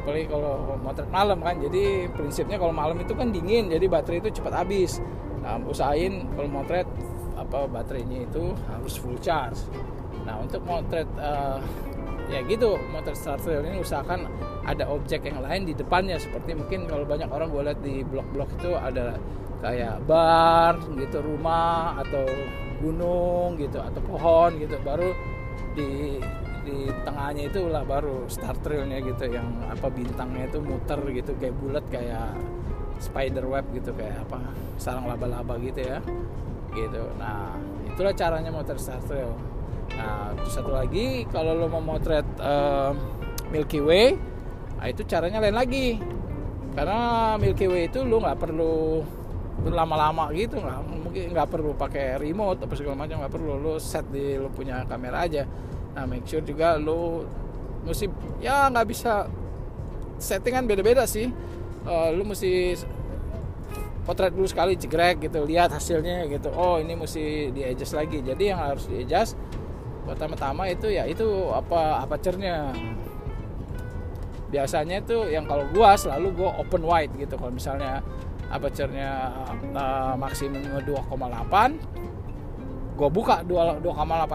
[0.00, 1.56] apalagi kalau motret malam kan.
[1.60, 5.00] Jadi prinsipnya kalau malam itu kan dingin jadi baterai itu cepat habis.
[5.40, 6.88] Nah usahain kalau motret
[7.34, 9.60] apa baterainya itu harus full charge.
[10.24, 11.60] Nah untuk motret uh,
[12.32, 14.24] ya gitu motret starter ini usahakan
[14.64, 16.16] ada objek yang lain di depannya.
[16.16, 19.16] Seperti mungkin kalau banyak orang gue lihat di blok-blok itu ada
[19.64, 22.24] kayak bar gitu rumah atau
[22.80, 24.76] gunung gitu atau pohon gitu.
[24.84, 25.12] Baru
[25.76, 26.20] di
[26.64, 31.54] di tengahnya itu lah baru star trailnya gitu yang apa bintangnya itu muter gitu kayak
[31.60, 32.32] bulat kayak
[33.04, 34.40] spider web gitu kayak apa
[34.80, 36.00] sarang laba-laba gitu ya
[36.72, 37.04] gitu.
[37.20, 37.52] Nah
[37.84, 39.36] itulah caranya motret star trail.
[39.94, 42.96] Nah satu lagi kalau lo mau motret uh,
[43.52, 44.16] Milky Way
[44.84, 45.96] nah itu caranya lain lagi.
[46.76, 49.00] Karena Milky Way itu lo nggak perlu
[49.64, 53.56] berlama-lama gitu nggak mungkin nggak perlu pakai remote apa segala macam nggak perlu.
[53.56, 55.48] Lo set di lo punya kamera aja.
[55.96, 57.24] Nah make sure juga lo
[57.88, 58.12] mesti
[58.44, 59.24] ya nggak bisa
[60.20, 61.32] settingan beda-beda sih.
[61.88, 62.76] Uh, lo mesti
[64.04, 66.52] potret dulu sekali jegrek gitu lihat hasilnya gitu.
[66.52, 68.20] Oh ini mesti di adjust lagi.
[68.20, 69.32] Jadi yang harus di adjust
[70.04, 71.24] pertama-tama itu ya itu
[71.56, 72.76] apa apa cernya
[74.54, 77.34] biasanya itu yang kalau gua selalu gua open wide gitu.
[77.34, 77.98] Kalau misalnya
[78.54, 79.34] aperture-nya
[79.74, 82.14] uh, maksimum 2,8
[82.94, 83.82] gue buka 2,8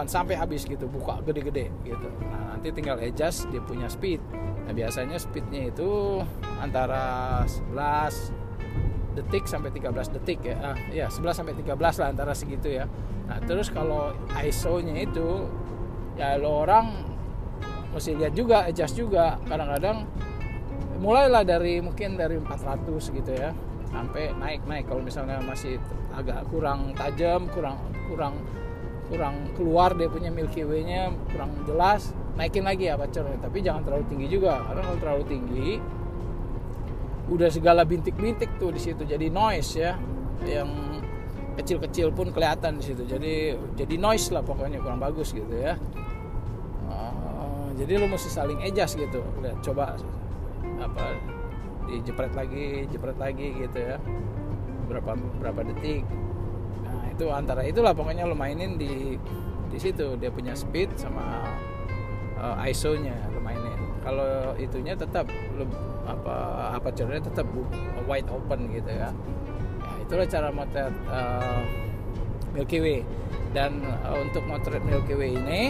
[0.04, 0.84] sampai habis gitu.
[0.84, 2.08] Buka gede-gede gitu.
[2.20, 4.20] Nah nanti tinggal adjust dia punya speed.
[4.68, 6.20] Nah biasanya speednya itu
[6.60, 10.56] antara 11 detik sampai 13 detik ya.
[10.60, 12.84] Ah, ya 11 sampai 13 lah antara segitu ya.
[13.32, 14.12] Nah terus kalau
[14.44, 15.48] ISO nya itu
[16.20, 17.09] ya lo orang
[17.94, 19.36] mesti lihat juga adjust juga.
[19.46, 20.06] Kadang-kadang
[21.02, 23.50] mulailah dari mungkin dari 400 gitu ya.
[23.90, 24.86] Sampai naik naik.
[24.86, 25.78] Kalau misalnya masih
[26.14, 27.78] agak kurang tajam kurang
[28.10, 28.34] kurang
[29.10, 34.04] kurang keluar dia punya Milky Way-nya kurang jelas naikin lagi ya pacarnya tapi jangan terlalu
[34.06, 34.62] tinggi juga.
[34.66, 35.70] Karena kalau terlalu tinggi
[37.30, 39.02] udah segala bintik-bintik tuh di situ.
[39.06, 39.98] Jadi noise ya
[40.46, 40.70] yang
[41.58, 43.02] kecil-kecil pun kelihatan di situ.
[43.06, 45.74] Jadi jadi noise lah pokoknya kurang bagus gitu ya
[47.80, 49.24] jadi lu mesti saling adjust gitu.
[49.40, 49.96] Lihat coba
[50.76, 51.16] apa
[51.88, 53.96] dijepret lagi jepret lagi gitu ya.
[54.84, 56.04] Berapa berapa detik.
[56.84, 59.16] Nah itu antara itulah pokoknya lo mainin di
[59.72, 60.20] di situ.
[60.20, 61.48] Dia punya speed sama
[62.36, 63.80] uh, ISO-nya lo mainin.
[64.04, 65.24] Kalau itunya tetap
[65.56, 65.64] lo
[66.04, 66.36] apa
[66.76, 67.48] apa caranya tetap
[68.04, 69.08] wide open gitu ya.
[69.80, 71.64] Nah, itulah cara motret uh,
[72.52, 73.00] Milky Way.
[73.56, 75.62] Dan uh, untuk motret Milky Way ini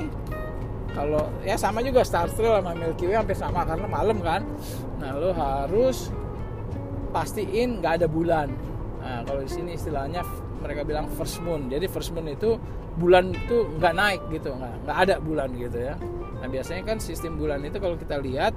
[0.94, 4.42] kalau ya sama juga Star Trail sama Milky Way hampir sama karena malam kan.
[4.98, 6.10] Nah lo harus
[7.14, 8.48] pastiin nggak ada bulan.
[9.00, 10.26] Nah kalau di sini istilahnya
[10.60, 11.70] mereka bilang first moon.
[11.70, 12.58] Jadi first moon itu
[12.98, 15.94] bulan itu nggak naik gitu nggak nggak ada bulan gitu ya.
[16.42, 18.54] Nah biasanya kan sistem bulan itu kalau kita lihat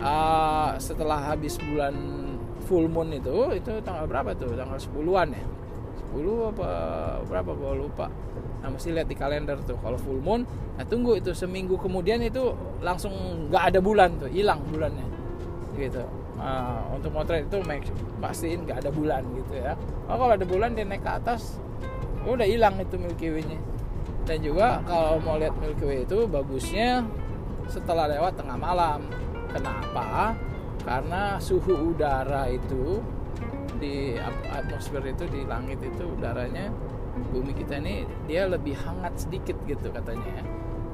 [0.00, 1.94] uh, setelah habis bulan
[2.66, 4.56] full moon itu itu tanggal berapa tuh?
[4.56, 5.46] Tanggal 10-an ya?
[6.16, 6.70] 10 apa
[7.28, 7.50] berapa?
[7.54, 8.06] Gue lupa
[8.66, 9.78] nah mesti lihat di kalender tuh.
[9.78, 10.42] Kalau full moon
[10.74, 12.50] nah tunggu itu seminggu kemudian itu
[12.82, 13.14] langsung
[13.46, 15.06] nggak ada bulan tuh hilang bulannya.
[15.78, 16.02] Gitu.
[16.34, 17.86] Nah, untuk motret itu make,
[18.18, 19.78] pastiin nggak ada bulan gitu ya.
[20.10, 21.62] Oh kalau ada bulan dia naik ke atas
[22.26, 23.62] udah hilang itu Milky Way-nya.
[24.26, 27.06] Dan juga kalau mau lihat Milky Way itu bagusnya
[27.70, 29.06] setelah lewat tengah malam.
[29.54, 30.34] Kenapa
[30.82, 32.98] karena suhu udara itu
[33.78, 34.18] di
[34.50, 36.72] atmosfer itu di langit itu udaranya
[37.32, 40.44] bumi kita ini dia lebih hangat sedikit gitu katanya ya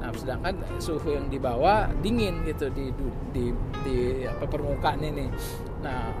[0.03, 2.91] Nah, sedangkan suhu yang di bawah dingin gitu di
[3.31, 3.55] di
[3.87, 5.31] di apa permukaan ini.
[5.79, 6.11] Nah,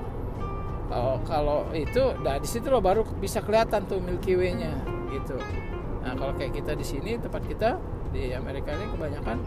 [0.87, 4.71] kalau kalau itu nah di situ lo baru bisa kelihatan tuh Milky Way-nya
[5.11, 5.35] gitu.
[5.99, 7.75] Nah, kalau kayak kita di sini tempat kita
[8.15, 9.37] di Amerika ini kebanyakan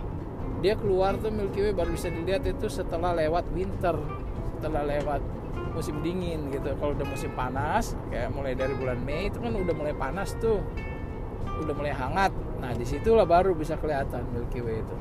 [0.61, 3.97] dia keluar tuh Milky Way baru bisa dilihat itu setelah lewat winter,
[4.61, 5.25] setelah lewat
[5.77, 6.73] musim dingin gitu.
[6.81, 10.65] Kalau udah musim panas, kayak mulai dari bulan Mei itu kan udah mulai panas tuh.
[11.61, 12.33] Udah mulai hangat.
[12.57, 14.97] Nah di situlah baru bisa kelihatan Milky Way itu.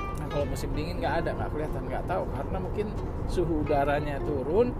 [0.00, 2.24] Nah kalau musim dingin nggak ada nggak kelihatan nggak tahu.
[2.32, 2.86] Karena mungkin
[3.28, 4.72] suhu udaranya turun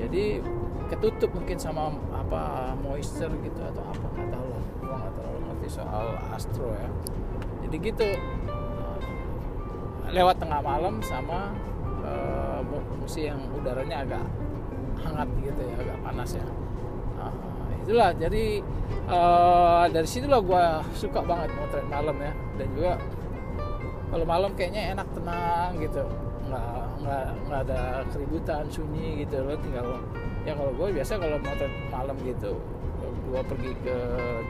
[0.00, 0.40] jadi
[0.88, 4.64] ketutup mungkin sama apa moisture gitu atau apa nggak tahu lah.
[4.80, 6.88] Gua nggak terlalu ngerti soal astro ya.
[7.68, 8.08] Jadi gitu
[10.06, 11.50] lewat tengah malam sama
[12.06, 12.45] uh,
[13.00, 14.24] musim yang udaranya agak
[14.96, 16.46] hangat gitu ya agak panas ya.
[17.16, 17.32] Uh,
[17.84, 18.44] itulah jadi
[19.08, 20.64] uh, dari situlah gue
[20.96, 22.32] suka banget motret malam ya.
[22.56, 22.92] Dan juga
[24.08, 26.04] kalau malam kayaknya enak tenang gitu.
[26.46, 30.00] Nggak nggak nggak ada keributan sunyi gitu lo tinggal
[30.46, 32.54] ya kalau gue biasa kalau motret malam gitu
[33.26, 33.96] gue pergi ke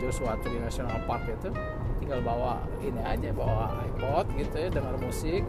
[0.04, 1.48] Joshua Tree National Park itu
[1.96, 5.42] tinggal bawa ini aja bawa iPod gitu ya dengar musik.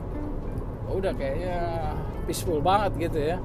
[0.88, 1.60] Udah kayaknya
[2.28, 3.38] peaceful banget gitu ya.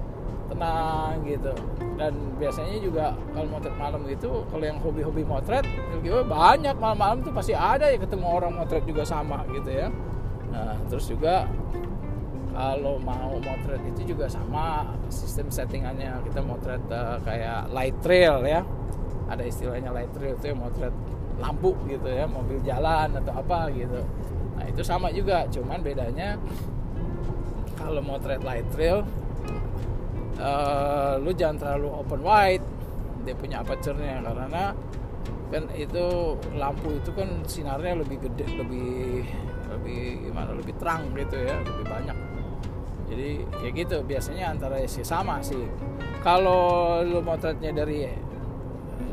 [0.50, 1.54] Tenang gitu.
[1.96, 5.64] Dan biasanya juga kalau motret malam gitu kalau yang hobi-hobi motret
[6.02, 9.88] gitu banyak malam-malam tuh pasti ada ya ketemu orang motret juga sama gitu ya.
[10.50, 11.48] Nah terus juga
[12.52, 16.20] kalau mau motret itu juga sama sistem settingannya.
[16.28, 18.60] Kita motret uh, kayak light trail ya.
[19.32, 20.92] Ada istilahnya light trail itu yang motret
[21.40, 24.04] lampu gitu ya mobil jalan atau apa gitu.
[24.60, 25.48] Nah itu sama juga.
[25.48, 26.36] Cuman bedanya
[27.82, 29.02] kalau motret light trail
[30.42, 32.64] uh, lu jangan terlalu open wide.
[33.22, 34.74] Dia punya aperture-nya karena
[35.52, 39.22] kan itu lampu itu kan sinarnya lebih gede lebih
[39.68, 42.18] lebih gimana lebih terang gitu ya lebih banyak.
[43.12, 43.30] Jadi
[43.62, 43.96] ya gitu.
[44.02, 45.62] Biasanya antara sih sama sih.
[46.26, 48.10] Kalau lu motretnya dari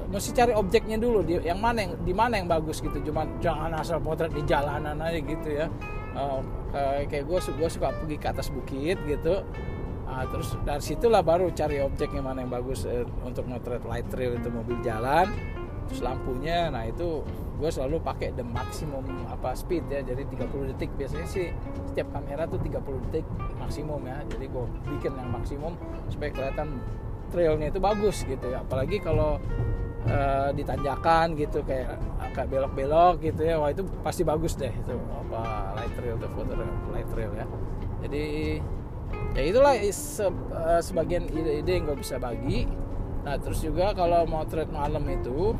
[0.09, 1.21] mesti cari objeknya dulu.
[1.21, 2.97] Di yang mana yang di mana yang bagus gitu.
[2.97, 5.69] Cuman jangan asal potret di jalanan aja gitu ya
[6.15, 6.41] uh,
[7.05, 9.43] kayak gue gue suka pergi ke atas bukit gitu.
[10.09, 14.37] Uh, terus dari situlah baru cari objeknya mana yang bagus uh, untuk motret light trail
[14.37, 15.29] itu mobil jalan.
[15.89, 17.25] Terus lampunya nah itu
[17.59, 20.01] gue selalu pakai the maximum apa speed ya.
[20.01, 20.89] Jadi 30 detik.
[20.97, 21.53] Biasanya sih
[21.93, 23.25] setiap kamera tuh 30 detik
[23.61, 24.21] maksimum ya.
[24.29, 24.65] Jadi gue
[24.97, 25.73] bikin yang maksimum
[26.09, 26.81] supaya kelihatan
[27.29, 28.65] trailnya itu bagus gitu ya.
[28.65, 29.37] Apalagi kalau
[30.07, 33.59] uh, ditanjakan gitu kayak agak belok-belok gitu ya.
[33.59, 36.53] Wah itu pasti bagus deh itu apa light trail tuh foto
[36.93, 37.45] light trail ya.
[38.07, 38.25] Jadi
[39.35, 42.69] ya itulah se, uh, sebagian ide-ide yang gue bisa bagi.
[43.25, 45.51] Nah terus juga kalau mau trade malam itu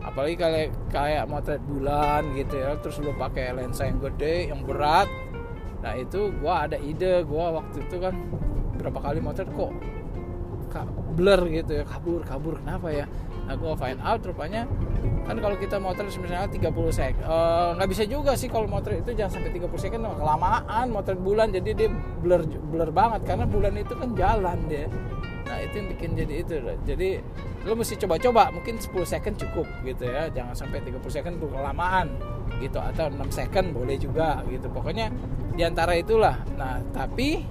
[0.00, 5.06] apalagi kayak kayak motret bulan gitu ya terus lu pakai lensa yang gede yang berat.
[5.80, 8.16] Nah itu gua ada ide gua waktu itu kan
[8.80, 9.72] berapa kali motret kok
[11.12, 12.58] blur gitu ya kabur kabur.
[12.62, 13.06] Kenapa ya?
[13.50, 14.62] Nah find out rupanya
[15.26, 19.14] kan kalau kita motret misalnya 30 sek uh, nggak bisa juga sih kalau motret itu
[19.14, 21.88] jangan sampai 30 second kelamaan motret bulan jadi dia
[22.22, 24.86] blur blur banget karena bulan itu kan jalan dia.
[25.50, 26.54] Nah itu yang bikin jadi itu.
[26.86, 27.10] Jadi
[27.66, 32.06] lo mesti coba-coba mungkin 10 second cukup gitu ya jangan sampai 30 second kelamaan
[32.62, 34.70] gitu atau 6 second boleh juga gitu.
[34.70, 35.10] Pokoknya
[35.58, 36.38] di antara itulah.
[36.54, 37.42] Nah tapi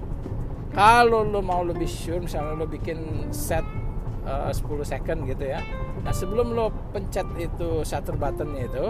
[0.79, 3.67] kalau lo mau lebih sure misalnya lo bikin set
[4.23, 5.59] uh, 10 second gitu ya.
[6.07, 8.85] Nah sebelum lo pencet itu shutter buttonnya itu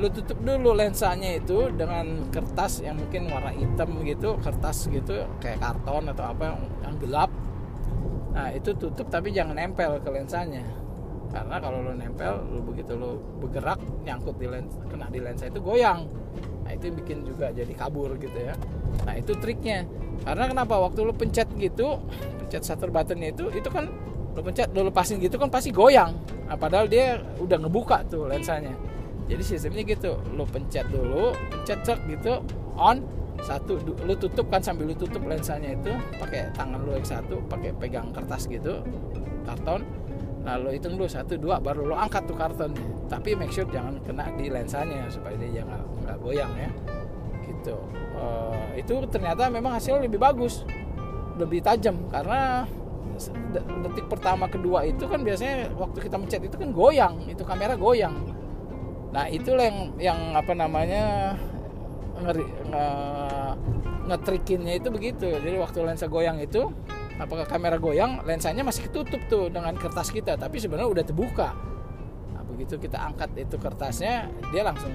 [0.00, 5.58] lo tutup dulu lensanya itu dengan kertas yang mungkin warna hitam gitu kertas gitu kayak
[5.58, 7.30] karton atau apa yang, yang gelap.
[8.30, 10.62] Nah itu tutup tapi jangan nempel ke lensanya.
[11.34, 15.58] Karena kalau lo nempel lo begitu lo bergerak nyangkut di lensa kena di lensa itu
[15.58, 16.06] goyang.
[16.62, 18.54] Nah itu bikin juga jadi kabur gitu ya.
[19.02, 19.82] Nah itu triknya
[20.24, 20.74] karena kenapa?
[20.76, 22.00] Waktu lo pencet gitu
[22.44, 23.88] pencet shutter buttonnya itu itu kan
[24.36, 26.12] lo pencet lo lepasin gitu kan pasti goyang.
[26.50, 28.74] Nah, padahal dia udah ngebuka tuh lensanya.
[29.30, 32.42] Jadi sistemnya gitu lo pencet dulu pencet cek gitu
[32.74, 33.00] on
[33.40, 37.72] satu lu tutup kan sambil lu tutup lensanya itu pakai tangan lu yang satu pakai
[37.78, 38.84] pegang kertas gitu
[39.48, 39.86] karton.
[40.40, 42.72] Lalu hitung dulu satu dua baru lo angkat tuh karton
[43.12, 46.70] tapi make sure jangan kena di lensanya supaya dia jangan nggak goyang ya
[47.60, 47.76] gitu.
[48.16, 50.64] Uh, itu ternyata memang hasilnya lebih bagus
[51.40, 52.68] lebih tajam karena
[53.84, 58.16] detik pertama kedua itu kan biasanya waktu kita mencet itu kan goyang itu kamera goyang.
[59.12, 61.36] Nah itulah yang yang apa namanya
[62.20, 62.86] ngeri nge,
[64.08, 65.26] ngetrikinnya itu begitu.
[65.28, 66.72] Jadi waktu lensa goyang itu
[67.20, 71.52] apakah kamera goyang lensanya masih ketutup tuh dengan kertas kita tapi sebenarnya udah terbuka.
[72.32, 74.92] Nah begitu kita angkat itu kertasnya dia langsung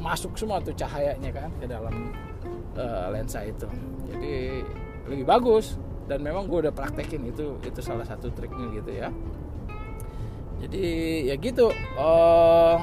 [0.00, 2.10] masuk semua tuh cahayanya kan ke dalam
[2.74, 3.68] uh, lensa itu.
[4.08, 4.64] Jadi
[5.06, 5.76] lebih bagus.
[6.10, 9.08] Dan memang gue udah praktekin itu itu salah satu triknya gitu ya.
[10.58, 10.84] Jadi
[11.30, 11.70] ya gitu.
[11.94, 12.82] Uh,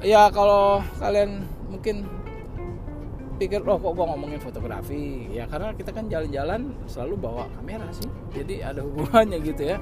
[0.00, 2.08] ya kalau kalian mungkin
[3.36, 5.28] pikir oh kok gue ngomongin fotografi?
[5.28, 8.08] Ya karena kita kan jalan-jalan selalu bawa kamera sih.
[8.32, 9.78] Jadi ada hubungannya gitu ya.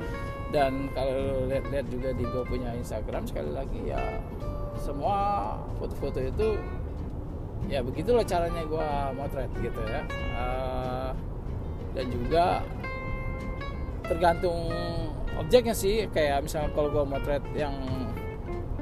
[0.50, 4.02] Dan kalau lihat-lihat juga di gue punya Instagram sekali lagi ya
[4.80, 5.16] semua
[5.80, 6.56] foto-foto itu
[7.66, 10.02] ya begitulah caranya gue motret gitu ya.
[10.36, 11.10] Uh,
[11.96, 12.44] dan juga
[14.06, 14.70] tergantung
[15.36, 17.74] objeknya sih kayak misalnya kalau gue motret yang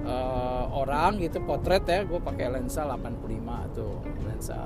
[0.04, 3.94] uh, orang gitu potret ya gue pakai lensa 85 tuh
[4.26, 4.58] lensa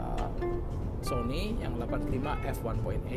[1.00, 3.08] Sony yang 85 f1.8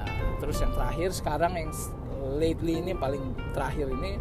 [0.00, 0.08] nah
[0.40, 1.70] terus yang terakhir sekarang yang
[2.40, 4.16] lately ini paling terakhir ini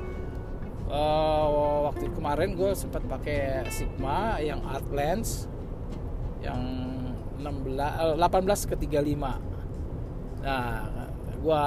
[0.89, 1.45] uh,
[1.89, 5.47] waktu kemarin gue sempat pakai Sigma yang art lens
[6.41, 6.60] yang
[7.39, 10.88] 16 18 ke 35 nah
[11.39, 11.63] gue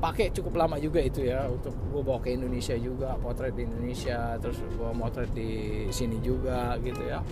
[0.00, 4.36] pakai cukup lama juga itu ya untuk gue bawa ke Indonesia juga potret di Indonesia
[4.36, 7.24] terus gue motret di sini juga gitu ya.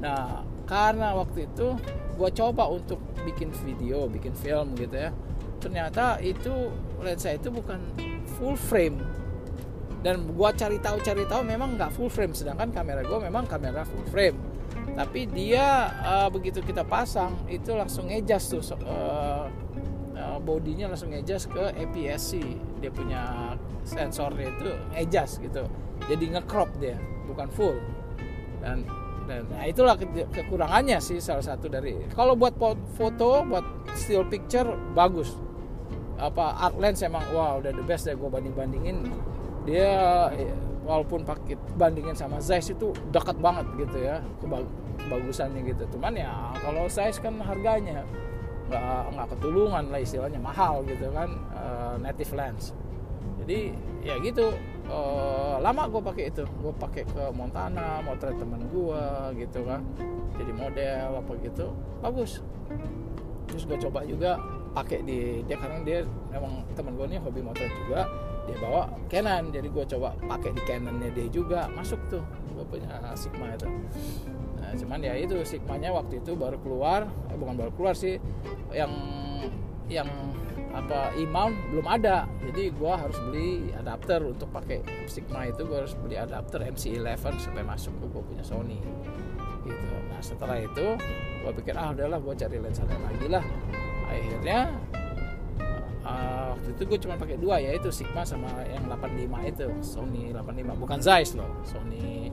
[0.00, 1.76] Nah karena waktu itu
[2.16, 2.96] gue coba untuk
[3.28, 5.10] bikin video bikin film gitu ya
[5.58, 7.80] ternyata itu lensa itu bukan
[8.36, 9.00] full frame
[10.02, 13.82] dan gue cari tahu cari tahu memang nggak full frame sedangkan kamera gue memang kamera
[13.82, 14.38] full frame.
[14.98, 19.46] Tapi dia uh, begitu kita pasang itu langsung ngejas tuh uh,
[20.42, 22.40] bodinya langsung adjust ke APS-C
[22.80, 25.66] dia punya sensornya itu adjust gitu.
[26.06, 27.76] Jadi ngecrop dia bukan full.
[28.62, 28.86] Dan
[29.28, 32.56] dan nah itulah ke kekurangannya sih salah satu dari kalau buat
[32.96, 35.36] foto buat still picture bagus.
[36.18, 39.06] Apa art lens emang wow udah the best deh gue banding bandingin
[39.68, 39.92] dia
[40.88, 45.84] walaupun pakai bandingin sama Zeiss itu dekat banget gitu ya kebagusannya gitu.
[45.92, 46.32] Cuman ya
[46.64, 48.08] kalau Zeiss kan harganya
[48.72, 52.72] nggak nggak ketulungan lah istilahnya mahal gitu kan uh, native lens.
[53.44, 54.56] Jadi ya gitu.
[54.88, 56.48] Uh, lama gue pakai itu.
[56.64, 59.04] Gue pakai ke Montana motret temen gue
[59.36, 59.84] gitu kan.
[60.40, 61.66] Jadi model apa gitu
[62.00, 62.40] bagus.
[63.52, 64.40] Terus gue coba juga
[64.72, 65.98] pakai di dia karena dia
[66.32, 68.08] memang temen gue nih hobi motret juga
[68.48, 69.52] dia bawa Canon.
[69.52, 71.68] Jadi gue coba pakai di Canonnya dia juga.
[71.76, 72.24] Masuk tuh
[72.56, 73.68] gue punya Sigma itu.
[74.58, 77.06] Nah, cuman ya itu Sigmanya waktu itu baru keluar.
[77.28, 78.16] Eh, bukan baru keluar sih
[78.72, 78.90] yang
[79.88, 80.08] yang
[80.72, 82.24] apa e-mount belum ada.
[82.48, 85.68] Jadi gue harus beli adapter untuk pakai Sigma itu.
[85.68, 88.80] Gue harus beli adapter MC11 sampai masuk ke gue punya Sony.
[89.64, 89.94] Gitu.
[90.08, 90.96] Nah setelah itu
[91.44, 93.44] gue pikir ah udahlah gue cari lensa lain lagi lah.
[94.08, 94.72] Akhirnya
[96.08, 100.32] uh, waktu itu gue cuma pakai dua ya itu Sigma sama yang 85 itu Sony
[100.32, 102.32] 85 bukan Zeiss loh Sony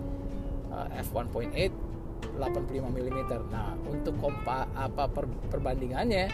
[0.71, 1.85] uh, f1.8
[2.35, 3.19] 85 mm.
[3.51, 6.27] Nah, untuk kompa apa per, perbandingannya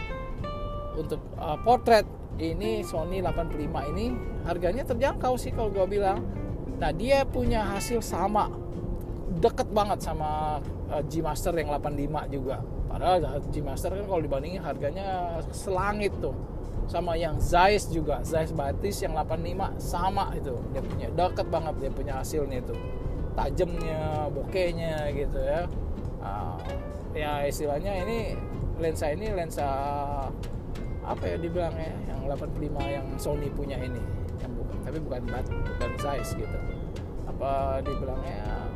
[0.98, 2.04] untuk uh, portrait
[2.40, 4.06] ini Sony 85 ini
[4.48, 6.24] harganya terjangkau sih kalau gue bilang.
[6.80, 8.50] Nah, dia punya hasil sama
[9.38, 10.58] deket banget sama
[10.90, 12.58] uh, G Master yang 85 juga.
[12.90, 16.34] Padahal G Master kan kalau dibandingin harganya selangit tuh
[16.92, 20.52] sama yang Zeiss juga Zeiss Batis yang 85 sama itu.
[20.76, 22.76] Dia punya deket banget dia punya hasilnya itu.
[23.32, 25.64] Tajamnya bokehnya gitu ya.
[26.20, 26.60] Uh,
[27.16, 28.36] ya istilahnya ini
[28.76, 29.66] lensa ini lensa
[31.02, 32.60] apa ya dibilangnya yang 85
[32.92, 34.02] yang Sony punya ini.
[34.44, 36.58] Yang bukan tapi bukan bat bukan size gitu.
[37.24, 38.68] Apa dibilangnya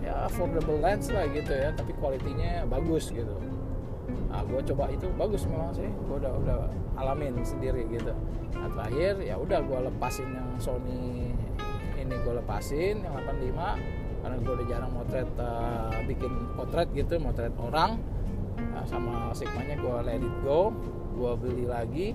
[0.00, 3.36] ya affordable lens lah gitu ya tapi kualitinya bagus gitu
[4.28, 5.88] nah gue coba itu bagus memang sih.
[5.88, 6.58] Gue udah udah
[7.00, 8.12] alamin sendiri gitu.
[8.54, 11.32] Nah terakhir ya udah gue lepasin yang Sony
[11.98, 17.54] ini gue lepasin yang 85 karena gue udah jarang motret uh, bikin potret gitu motret
[17.60, 18.00] orang.
[18.58, 20.74] Nah, sama sigmanya gue let it go.
[21.14, 22.14] Gue beli lagi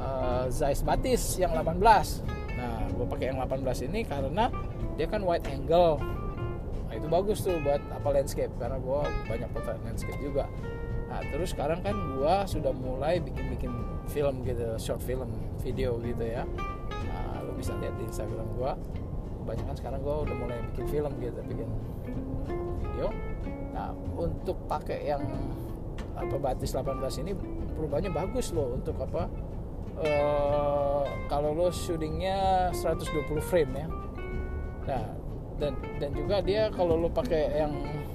[0.00, 4.52] uh, Zeiss Batis yang 18 nah gue pakai yang 18 ini karena
[5.00, 5.96] dia kan wide angle.
[6.90, 10.44] Nah itu bagus tuh buat apa landscape karena gue banyak potret landscape juga
[11.10, 13.74] nah terus sekarang kan gue sudah mulai bikin-bikin
[14.06, 15.26] film gitu short film
[15.58, 16.46] video gitu ya.
[17.10, 18.72] Nah, lo bisa lihat di Instagram gue
[19.42, 21.68] kebanyakan sekarang gue udah mulai bikin film gitu bikin
[22.78, 23.08] video.
[23.74, 25.22] Nah untuk pakai yang
[26.14, 27.32] apa batis 18 ini
[27.74, 29.26] perubahannya bagus loh untuk apa
[29.98, 33.86] uh, kalau lo syutingnya 120 frame ya.
[34.86, 35.06] Nah
[35.60, 37.72] dan dan juga dia kalau lo pakai yang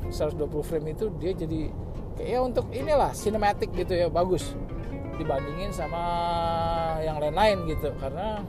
[0.08, 1.74] 120 frame itu dia jadi
[2.20, 4.56] ya untuk inilah sinematik gitu ya bagus
[5.16, 6.04] dibandingin sama
[7.04, 8.44] yang lain-lain gitu karena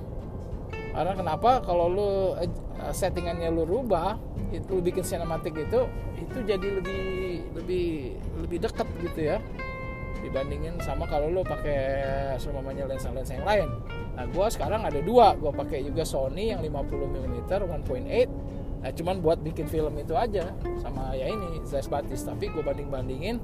[0.91, 2.11] karena kenapa kalau lu
[2.41, 2.51] eh,
[2.91, 4.19] settingannya lu rubah
[4.51, 5.87] itu lu bikin sinematik itu
[6.17, 7.05] itu jadi lebih
[7.55, 7.87] lebih
[8.43, 9.39] lebih dekat gitu ya
[10.25, 13.69] dibandingin sama kalau lu pakai semuanya lensa-lensa yang lain.
[14.19, 18.56] Nah, gua sekarang ada dua, gua pakai juga Sony yang 50 mm 1.8.
[18.85, 23.43] Nah, cuman buat bikin film itu aja sama ya ini Zeiss Batis, tapi gua banding-bandingin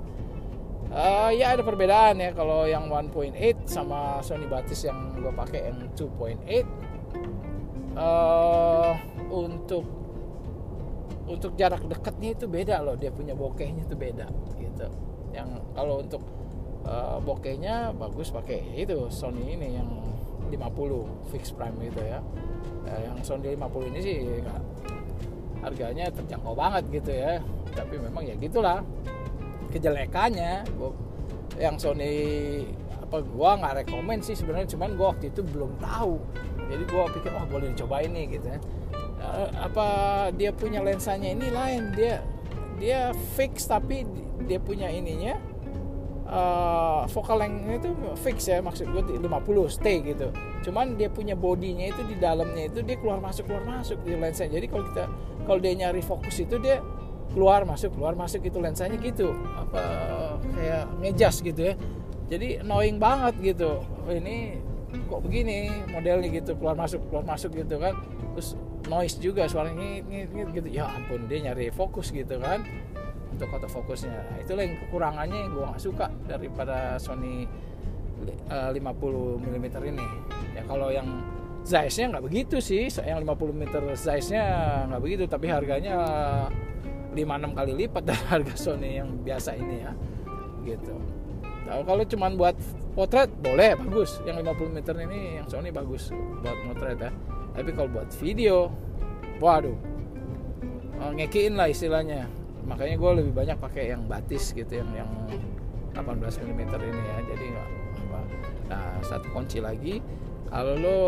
[0.93, 2.30] uh, ya ada perbedaan ya.
[2.37, 8.93] Kalau yang 1.8 sama Sony Batis yang gua pakai yang 2.8 uh,
[9.33, 9.85] untuk
[11.22, 12.95] untuk jarak dekatnya itu beda loh.
[12.99, 14.28] Dia punya bokehnya itu beda
[14.61, 14.87] gitu.
[15.33, 16.22] Yang kalau untuk
[16.85, 19.89] uh, bokehnya bagus pakai itu Sony ini yang
[20.53, 22.20] 50 fix prime gitu ya.
[22.85, 24.16] Yang Sony 50 ini sih
[25.62, 27.40] harganya terjangkau banget gitu ya.
[27.72, 28.82] Tapi memang ya gitulah.
[29.72, 30.68] Kejelekannya
[31.56, 32.12] yang Sony
[33.00, 34.74] apa gua nggak rekomend sih sebenarnya.
[34.74, 36.20] Cuman gua waktu itu belum tahu.
[36.68, 38.58] Jadi gua pikir oh boleh dicobain nih gitu ya.
[39.22, 39.86] Eh, apa
[40.34, 41.94] dia punya lensanya ini lain.
[41.96, 42.20] Dia
[42.76, 44.02] dia fix tapi
[44.44, 45.38] dia punya ininya
[46.29, 49.27] uh, focal lengthnya itu fix ya maksud gue 50
[49.70, 50.29] stay gitu.
[50.62, 54.47] Cuman dia punya bodinya itu di dalamnya itu dia keluar masuk keluar masuk di lensa.
[54.47, 55.05] Jadi kalau kita
[55.47, 56.79] kalau dia nyari fokus itu dia
[57.33, 59.35] keluar masuk keluar masuk itu lensanya gitu.
[59.57, 59.83] Apa
[60.55, 61.75] kayak ngejas gitu ya.
[62.31, 63.83] Jadi annoying banget gitu.
[64.09, 64.61] Ini
[65.09, 67.97] kok begini modelnya gitu keluar masuk keluar masuk gitu kan.
[68.37, 68.57] Terus
[68.89, 70.68] noise juga suaranya ngit, gitu.
[70.68, 72.64] Ya ampun dia nyari fokus gitu kan
[73.43, 77.51] untuk autofokusnya nah, itulah yang kekurangannya yang gue nggak suka daripada Sony
[78.47, 80.07] uh, 50 mm ini.
[80.55, 81.09] Ya kalau yang
[81.62, 82.86] Zeiss nya nggak begitu sih.
[82.86, 83.64] Yang 50 mm
[83.99, 84.45] Zeiss nya
[84.90, 85.97] nggak begitu tapi harganya
[87.12, 89.93] 5-6 kali lipat dari harga Sony yang biasa ini ya
[90.62, 90.95] gitu.
[91.66, 92.55] Nah, kalau cuman buat
[92.95, 94.22] potret boleh bagus.
[94.22, 97.11] Yang 50 meter ini yang Sony bagus buat potret ya.
[97.53, 98.70] Tapi kalau buat video
[99.43, 99.74] waduh
[101.03, 102.30] oh, ngekiin lah istilahnya
[102.64, 105.10] makanya gue lebih banyak pakai yang batis gitu yang yang
[105.92, 107.18] 18 mm ini ya.
[107.28, 107.68] Jadi nggak
[108.08, 108.20] apa
[108.72, 110.00] nah satu kunci lagi.
[110.52, 111.00] Kalau lo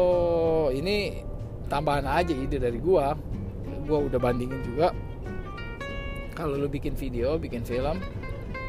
[0.73, 1.21] ini
[1.69, 3.07] tambahan aja ide dari gue
[3.85, 4.93] gue udah bandingin juga.
[6.35, 8.01] Kalau lo bikin video bikin film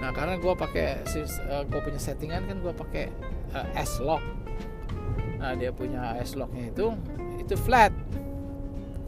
[0.03, 3.05] nah karena gue pakai uh, gue punya settingan kan gue pakai
[3.55, 4.21] uh, S lock.
[5.39, 6.91] Nah dia punya S locknya itu
[7.39, 7.91] itu flat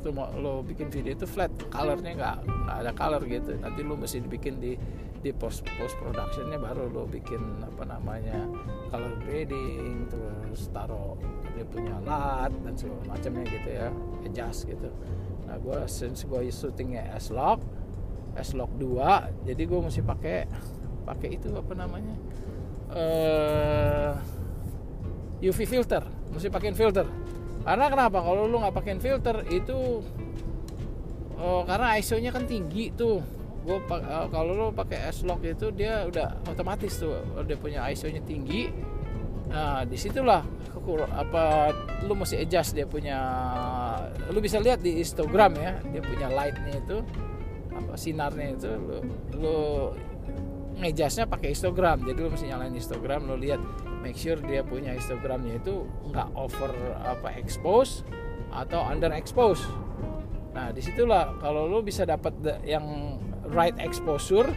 [0.02, 3.58] tuh mau lo bikin video itu flat colornya nggak nggak ada color gitu.
[3.58, 4.74] Nanti lo mesti dibikin di
[5.18, 8.45] di post post productionnya baru lo bikin apa namanya
[8.93, 11.18] color grading terus taruh
[11.58, 13.88] dia punya lat dan segala macamnya gitu ya
[14.24, 14.89] adjust gitu.
[15.50, 17.66] Nah gue since gue syutingnya S lock
[18.38, 20.45] S lock 2 jadi gue mesti pakai
[21.08, 22.16] pakai itu apa namanya
[22.93, 24.14] uh,
[25.41, 26.06] eh, UV filter.
[26.30, 27.08] Mesti pakai filter
[27.68, 28.24] karena kenapa?
[28.24, 29.99] Kalau lu nggak pakai filter itu
[31.36, 33.20] oh, karena ISO-nya kan tinggi tuh.
[33.68, 38.72] Gue uh, kalau lu pakai S-Log itu dia udah otomatis tuh dia punya ISO-nya tinggi.
[39.51, 40.47] Nah di situlah
[41.11, 41.76] apa
[42.07, 43.20] lu mesti adjust dia punya
[44.32, 47.03] lu bisa lihat di Instagram ya dia punya lightnya itu
[47.76, 48.97] apa sinarnya itu lu,
[49.36, 49.59] lu
[50.80, 52.07] ngejasnya pakai Instagram.
[52.07, 53.59] Jadi lu mesti nyalain Instagram lu lihat
[54.08, 56.72] make sure dia punya histogramnya itu nggak over
[57.03, 58.08] apa expose
[58.55, 59.60] atau under expose
[60.55, 62.32] nah di situlah kalau lo bisa dapat
[62.64, 63.20] yang
[63.51, 64.47] right exposure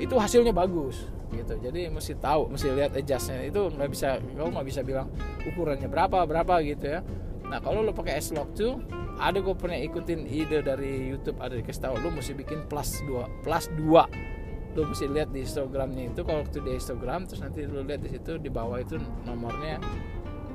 [0.00, 1.58] itu hasilnya bagus gitu.
[1.58, 3.42] Jadi mesti tahu mesti lihat adjustnya.
[3.46, 5.10] Itu nggak bisa lo nggak bisa bilang
[5.42, 7.00] ukurannya berapa berapa gitu ya.
[7.46, 11.88] Nah kalau lo pakai S-Log 2 ada gue pernah ikutin ide dari YouTube ada dikasih
[11.88, 14.45] tahu lo mesti bikin plus 2 plus 2
[14.76, 18.12] lu mesti lihat di Instagramnya itu kalau waktu di Instagram terus nanti lu lihat di
[18.12, 19.80] situ di bawah itu nomornya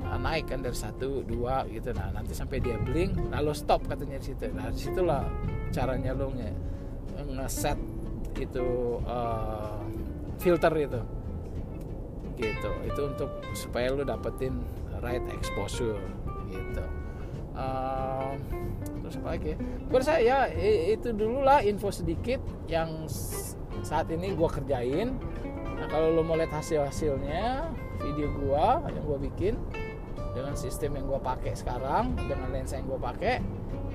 [0.06, 1.90] uh, naik kan dari satu dua gitu.
[1.90, 4.46] Nah nanti sampai dia blink lalu stop katanya di situ.
[4.54, 5.26] Nah di situlah
[5.74, 6.50] caranya lu nge
[7.34, 7.78] ngeset
[8.38, 9.82] itu uh,
[10.38, 11.02] filter itu.
[12.38, 12.70] Gitu.
[12.86, 14.62] Itu untuk supaya lu dapetin
[15.02, 15.98] right exposure
[16.46, 16.86] gitu.
[17.52, 18.38] Uh,
[19.02, 19.58] terus apa lagi ya?
[20.00, 20.38] Saya
[20.94, 23.10] itu dulu lah info sedikit yang
[23.82, 25.18] saat ini gue kerjain.
[25.76, 27.68] Nah kalau lo mau lihat hasil hasilnya
[27.98, 29.54] video gue yang gue bikin
[30.32, 33.34] dengan sistem yang gue pakai sekarang dengan lensa yang gue pakai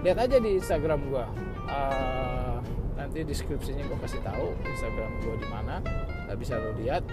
[0.05, 1.25] lihat aja di Instagram gue
[1.65, 2.61] uh,
[2.93, 5.75] nanti deskripsinya gue kasih tahu Instagram gue di mana.
[6.35, 7.07] Bisa lo lihat.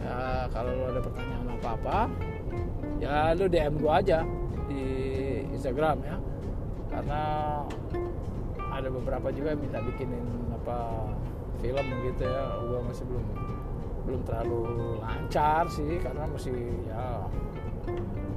[0.00, 1.98] Uh, kalau lo ada pertanyaan apa apa
[3.04, 4.18] ya lo DM gue aja
[4.66, 4.84] di
[5.54, 6.16] Instagram ya.
[6.90, 7.22] Karena
[8.70, 10.24] ada beberapa juga yang minta bikinin
[10.56, 10.78] apa
[11.60, 13.26] film gitu ya gue masih belum
[14.08, 14.64] belum terlalu
[15.04, 16.56] lancar sih karena masih
[16.88, 17.28] ya.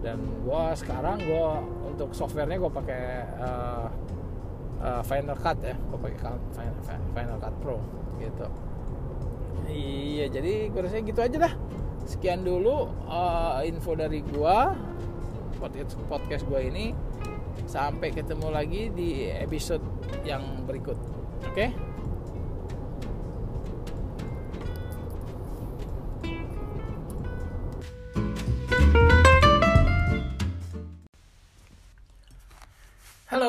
[0.03, 1.47] Dan gue sekarang gue
[1.87, 3.03] untuk softwarenya gue pakai
[3.39, 3.87] uh,
[4.83, 6.17] uh, Final Cut ya gue pakai
[6.51, 6.81] Final,
[7.15, 7.77] Final Cut Pro
[8.19, 8.47] gitu.
[9.71, 11.53] Iya jadi gue gitu aja dah.
[12.03, 14.57] Sekian dulu uh, info dari gue
[15.57, 16.91] podcast podcast gue ini.
[17.63, 19.85] Sampai ketemu lagi di episode
[20.27, 20.97] yang berikut
[21.47, 21.53] oke?
[21.53, 21.92] okay?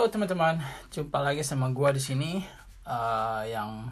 [0.05, 0.61] Teman-teman,
[0.93, 2.39] jumpa lagi sama gua di sini
[2.85, 3.89] uh, yang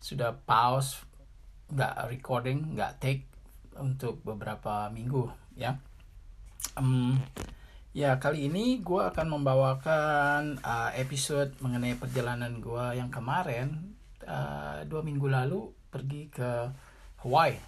[0.00, 1.04] sudah pause,
[1.68, 3.28] nggak recording, nggak take
[3.76, 5.76] untuk beberapa minggu ya.
[6.74, 7.20] Um,
[7.98, 15.02] Ya, kali ini gue akan membawakan uh, episode mengenai perjalanan gue yang kemarin uh, dua
[15.02, 16.70] minggu lalu pergi ke
[17.24, 17.58] Hawaii.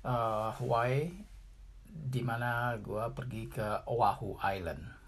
[0.00, 1.12] Uh, Hawaii,
[1.84, 4.99] di mana gue pergi ke Oahu Island.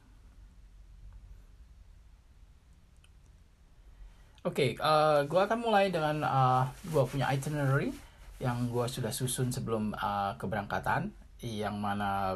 [4.43, 7.95] Oke, okay, uh, gue akan mulai dengan uh, gue punya itinerary
[8.43, 11.15] yang gue sudah susun sebelum uh, keberangkatan,
[11.47, 12.35] yang mana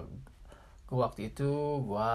[0.87, 2.15] gue waktu itu gue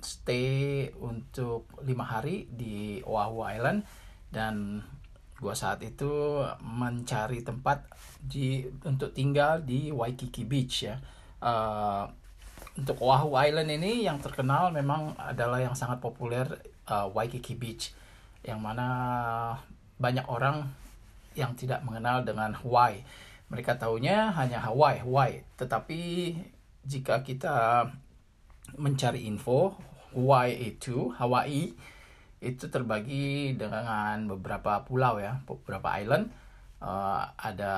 [0.00, 3.84] stay untuk lima hari di Oahu Island.
[4.32, 4.80] Dan
[5.36, 7.84] gue saat itu mencari tempat
[8.24, 10.96] di untuk tinggal di Waikiki Beach ya.
[11.44, 12.08] Uh,
[12.80, 16.48] untuk Oahu Island ini yang terkenal memang adalah yang sangat populer
[16.88, 18.00] uh, Waikiki Beach
[18.42, 18.88] yang mana
[20.02, 20.66] banyak orang
[21.38, 23.06] yang tidak mengenal dengan Hawaii.
[23.48, 25.46] Mereka tahunya hanya Hawaii Hawaii.
[25.56, 26.00] Tetapi
[26.82, 27.86] jika kita
[28.74, 29.76] mencari info
[30.12, 31.72] Hawaii itu Hawaii
[32.42, 36.34] itu terbagi dengan beberapa pulau ya beberapa island.
[36.82, 37.74] Uh, ada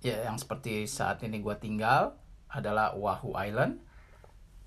[0.00, 2.16] ya yang seperti saat ini gue tinggal
[2.48, 3.84] adalah Oahu Island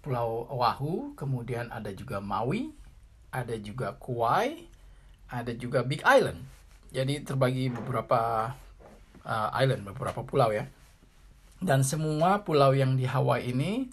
[0.05, 1.17] Pulau Oahu.
[1.17, 2.69] Kemudian ada juga Maui
[3.33, 4.68] ada juga Kauai
[5.29, 6.41] ada juga Big Island.
[6.89, 8.51] Jadi terbagi beberapa
[9.23, 10.65] uh, island beberapa pulau ya.
[11.61, 13.87] Dan semua pulau yang di Hawaii ini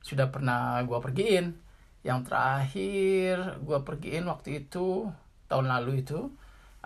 [0.00, 1.58] sudah pernah gue pergiin.
[2.06, 5.10] Yang terakhir gue pergiin waktu itu
[5.50, 6.30] tahun lalu itu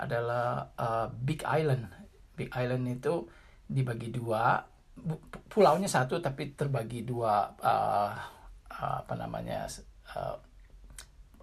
[0.00, 1.92] adalah uh, Big Island.
[2.40, 3.28] Big Island itu
[3.68, 4.64] dibagi dua
[5.48, 8.12] pulaunya satu tapi terbagi dua uh,
[8.80, 9.68] apa namanya
[10.16, 10.36] uh,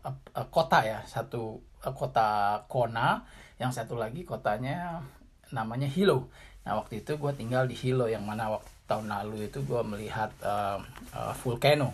[0.05, 3.25] uh, kota ya satu uh, kota Kona.
[3.57, 5.01] Yang satu lagi kotanya
[5.49, 6.29] namanya Hilo.
[6.67, 10.31] Nah waktu itu gue tinggal di Hilo yang mana waktu tahun lalu itu gue melihat
[10.39, 10.79] uh,
[11.11, 11.91] uh, volcano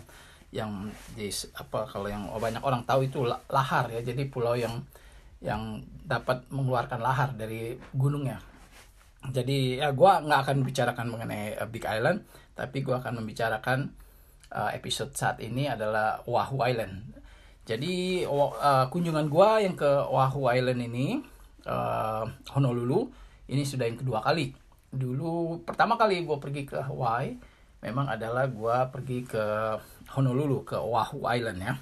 [0.54, 0.86] yang
[1.18, 1.26] di
[1.58, 4.00] apa kalau yang banyak orang tahu itu lahar ya.
[4.04, 4.82] Jadi pulau yang
[5.42, 8.40] yang dapat mengeluarkan lahar dari gunungnya.
[9.24, 12.22] Jadi ya gue nggak akan bicarakan mengenai uh, Big Island
[12.54, 13.90] tapi gue akan membicarakan
[14.54, 17.02] uh, episode saat ini adalah Oahu Island
[17.64, 21.24] jadi uh, kunjungan gue yang ke Oahu Island ini
[21.64, 23.08] uh, Honolulu
[23.48, 24.52] ini sudah yang kedua kali.
[24.92, 27.32] Dulu pertama kali gue pergi ke Hawaii
[27.80, 29.44] memang adalah gue pergi ke
[30.12, 31.72] Honolulu ke Oahu Island ya.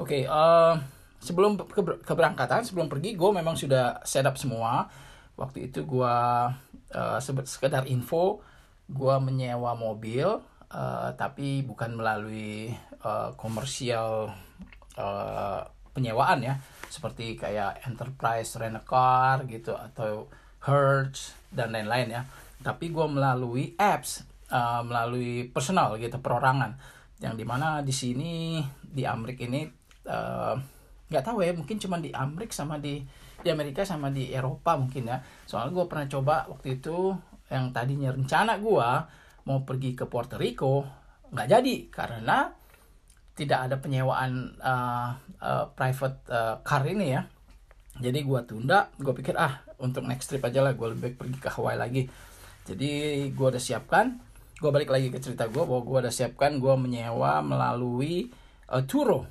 [0.00, 0.74] Oke okay, uh, eh,
[1.20, 1.56] sebelum
[2.04, 4.88] keberangkatan sebelum pergi gue memang sudah setup semua.
[5.40, 6.16] Waktu itu gue
[6.92, 8.44] uh, sekedar info
[8.92, 10.28] gue menyewa mobil
[10.68, 14.36] uh, tapi bukan melalui uh, komersial
[14.96, 15.62] uh,
[15.92, 16.54] penyewaan ya.
[16.90, 20.26] Seperti kayak enterprise rent car gitu atau
[20.62, 22.22] Hertz dan lain-lain ya.
[22.60, 26.74] Tapi gue melalui apps uh, melalui personal gitu perorangan.
[27.20, 28.32] Yang di mana di sini
[28.80, 29.62] di Amerika ini
[30.08, 30.54] uh,
[31.10, 33.00] nggak uh, tahu ya mungkin cuma di Amerika sama di
[33.40, 35.18] di Amerika sama di Eropa mungkin ya.
[35.48, 37.16] Soalnya gue pernah coba waktu itu
[37.50, 38.88] yang tadinya rencana gue
[39.48, 40.84] mau pergi ke Puerto Rico
[41.32, 41.76] nggak jadi.
[41.88, 42.59] Karena
[43.40, 47.24] tidak ada penyewaan uh, uh, private uh, car ini ya.
[47.96, 51.38] Jadi gue tunda gue pikir ah untuk next trip aja lah gue lebih baik pergi
[51.40, 52.02] ke Hawaii lagi.
[52.68, 52.92] Jadi
[53.32, 54.20] gue udah siapkan
[54.60, 58.28] gue balik lagi ke cerita gue bahwa gue udah siapkan gue menyewa melalui
[58.68, 59.24] uh, Turo.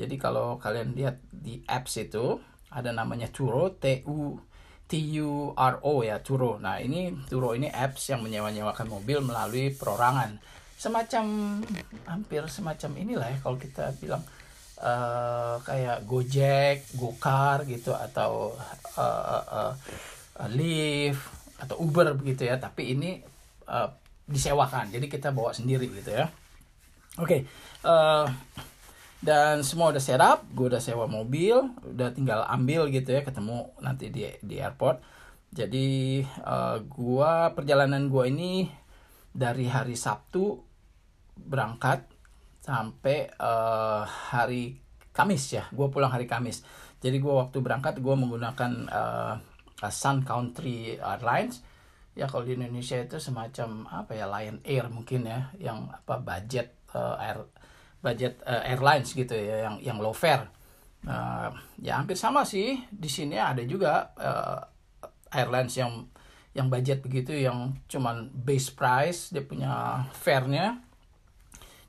[0.00, 2.40] Jadi kalau kalian lihat di apps itu
[2.72, 4.40] ada namanya Turo T U
[4.88, 6.56] T U R O ya Turo.
[6.56, 10.40] Nah ini Turo ini apps yang menyewa-nyewakan mobil melalui perorangan
[10.80, 11.24] semacam
[12.08, 14.24] hampir semacam inilah ya kalau kita bilang
[14.80, 18.56] uh, kayak Gojek, Gokar gitu atau
[18.96, 19.72] uh, uh,
[20.40, 21.20] uh, Lyft
[21.60, 22.56] atau Uber begitu ya.
[22.56, 23.20] Tapi ini
[23.68, 23.92] uh,
[24.24, 26.32] disewakan, jadi kita bawa sendiri gitu ya.
[27.20, 27.40] Oke, okay,
[27.84, 28.24] uh,
[29.20, 34.08] dan semua udah setup, gue udah sewa mobil, udah tinggal ambil gitu ya, ketemu nanti
[34.08, 35.02] di di airport.
[35.50, 38.70] Jadi uh, gua perjalanan gua ini
[39.34, 40.69] dari hari Sabtu
[41.46, 42.04] berangkat
[42.60, 44.78] sampai uh, hari
[45.10, 45.66] Kamis ya.
[45.74, 46.62] Gue pulang hari Kamis.
[47.00, 49.34] Jadi gue waktu berangkat gue menggunakan uh,
[49.88, 51.64] Sun Country Airlines.
[52.12, 56.76] Ya kalau di Indonesia itu semacam apa ya Lion Air mungkin ya yang apa budget
[56.92, 57.38] uh, air
[58.02, 60.52] budget uh, airlines gitu ya yang yang low fare.
[61.00, 61.48] Uh,
[61.80, 62.76] ya hampir sama sih.
[62.92, 64.60] Di sini ada juga uh,
[65.32, 66.04] airlines yang
[66.50, 70.82] yang budget begitu yang cuman base price dia punya fare-nya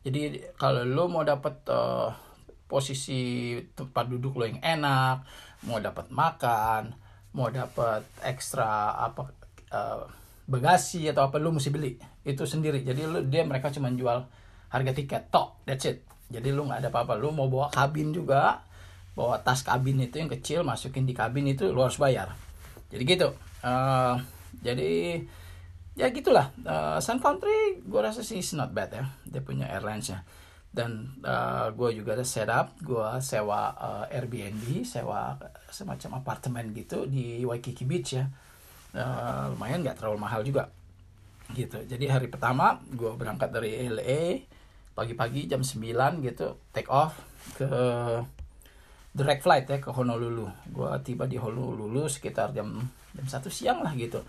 [0.01, 2.09] jadi kalau lo mau dapat uh,
[2.65, 5.27] posisi tempat duduk lo yang enak
[5.67, 6.97] mau dapat makan
[7.31, 9.31] mau dapat ekstra apa
[9.71, 10.03] uh,
[10.51, 11.95] bagasi atau apa lo mesti beli.
[12.27, 12.83] Itu sendiri.
[12.83, 14.27] Jadi lo dia mereka cuma jual
[14.67, 15.31] harga tiket.
[15.31, 16.03] Tok that's it.
[16.31, 17.15] Jadi lu nggak ada apa-apa.
[17.15, 18.67] Lu mau bawa kabin juga
[19.15, 22.35] bawa tas kabin itu yang kecil masukin di kabin itu lu harus bayar.
[22.91, 23.29] Jadi gitu.
[23.63, 24.19] Uh,
[24.59, 25.23] jadi
[25.95, 26.51] ya gitulah.
[26.63, 29.05] Uh, Sun Country gue rasa sih is not bad ya.
[29.27, 30.23] Dia punya airlines ya.
[30.71, 35.35] Dan uh, gue juga ada setup gue sewa uh, Airbnb sewa
[35.67, 38.25] semacam apartemen gitu di Waikiki Beach ya.
[38.91, 40.71] Uh, lumayan nggak terlalu mahal juga.
[41.51, 41.83] Gitu.
[41.83, 44.47] Jadi hari pertama gue berangkat dari LA
[44.91, 47.15] pagi-pagi jam 9 gitu take off
[47.55, 47.67] ke
[49.11, 50.47] direct flight ya ke Honolulu.
[50.71, 52.79] Gue tiba di Honolulu sekitar jam
[53.11, 54.23] jam satu siang lah gitu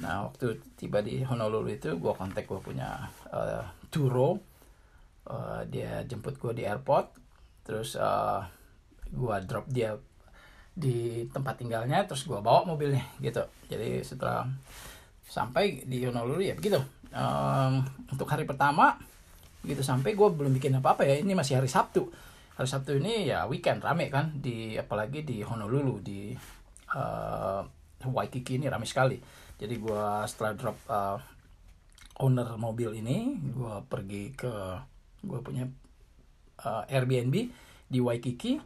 [0.00, 3.62] nah waktu tiba di Honolulu itu gue kontak gue punya uh,
[3.92, 4.40] Turo.
[5.22, 7.12] Uh, dia jemput gue di airport.
[7.62, 8.42] Terus uh,
[9.12, 9.94] gue drop dia
[10.72, 13.44] di tempat tinggalnya terus gue bawa mobilnya gitu.
[13.68, 14.48] Jadi setelah
[15.28, 16.80] sampai di Honolulu ya begitu.
[17.12, 18.96] Um, untuk hari pertama
[19.60, 21.20] begitu sampai gue belum bikin apa apa ya.
[21.20, 22.08] Ini masih hari Sabtu.
[22.56, 26.32] Hari Sabtu ini ya weekend rame kan di apalagi di Honolulu di
[26.96, 27.62] uh,
[28.02, 31.22] Waikiki ini rame sekali jadi gue setelah drop uh,
[32.18, 34.50] owner mobil ini gue pergi ke
[35.22, 35.70] gue punya
[36.66, 37.34] uh, Airbnb
[37.86, 38.58] di Waikiki.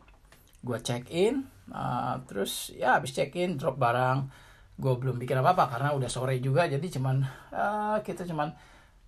[0.64, 4.32] Gue check in uh, terus ya habis check in drop barang.
[4.80, 7.20] Gue belum bikin apa apa karena udah sore juga jadi cuman
[7.52, 8.56] uh, kita cuman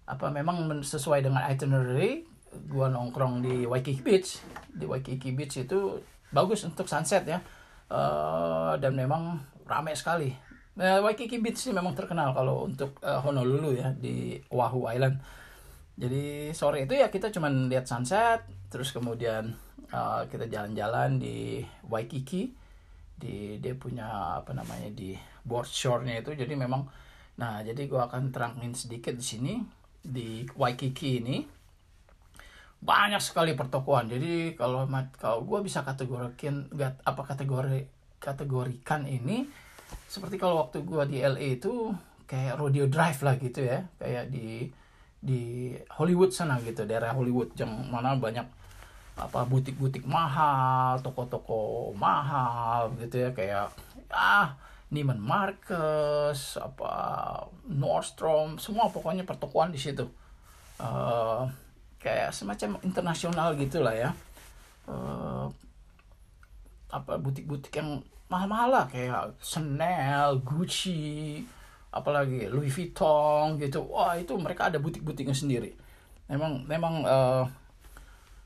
[0.04, 4.44] apa memang sesuai dengan itinerary gue nongkrong di Waikiki Beach.
[4.68, 7.40] Di Waikiki Beach itu bagus untuk sunset ya.
[7.88, 10.47] Uh, dan memang ramai sekali
[10.78, 15.18] Nah, Waikiki Beach sih memang terkenal kalau untuk uh, Honolulu ya di Oahu Island.
[15.98, 19.58] Jadi sore itu ya kita cuman lihat sunset, terus kemudian
[19.90, 22.54] uh, kita jalan-jalan di Waikiki,
[23.18, 26.30] di dia punya apa namanya di board shore-nya itu.
[26.38, 26.86] Jadi memang,
[27.42, 29.58] nah jadi gua akan terangin sedikit di sini
[29.98, 31.42] di Waikiki ini
[32.78, 34.06] banyak sekali pertokoan.
[34.06, 34.86] Jadi kalau
[35.18, 36.70] kalau gua bisa kategorikan
[37.02, 37.82] apa kategori
[38.22, 39.66] kategorikan ini
[40.08, 41.92] seperti kalau waktu gua di LA itu
[42.28, 43.84] kayak rodeo drive lah gitu ya.
[44.00, 44.68] Kayak di
[45.18, 48.46] di Hollywood sana gitu daerah Hollywood yang mana banyak
[49.18, 53.30] apa butik-butik mahal toko-toko mahal gitu ya.
[53.34, 53.74] Kayak
[54.12, 54.54] ah
[54.88, 56.92] Neiman Marcus apa
[57.68, 60.08] Nordstrom semua pokoknya pertokoan di situ.
[60.78, 61.44] Uh,
[61.98, 64.10] kayak semacam internasional gitulah ya.
[64.88, 65.50] Uh,
[66.88, 71.42] apa butik-butik yang mahal-mahal lah kayak Chanel, Gucci,
[71.92, 73.84] apalagi Louis Vuitton gitu.
[73.88, 75.72] Wah itu mereka ada butik-butiknya sendiri.
[76.28, 77.44] Memang memang uh,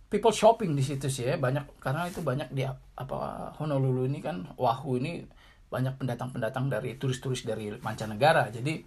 [0.07, 4.47] people shopping di situ sih ya banyak karena itu banyak di apa Honolulu ini kan
[4.55, 5.26] Oahu ini
[5.72, 8.53] banyak pendatang-pendatang dari turis-turis dari mancanegara.
[8.55, 8.78] Jadi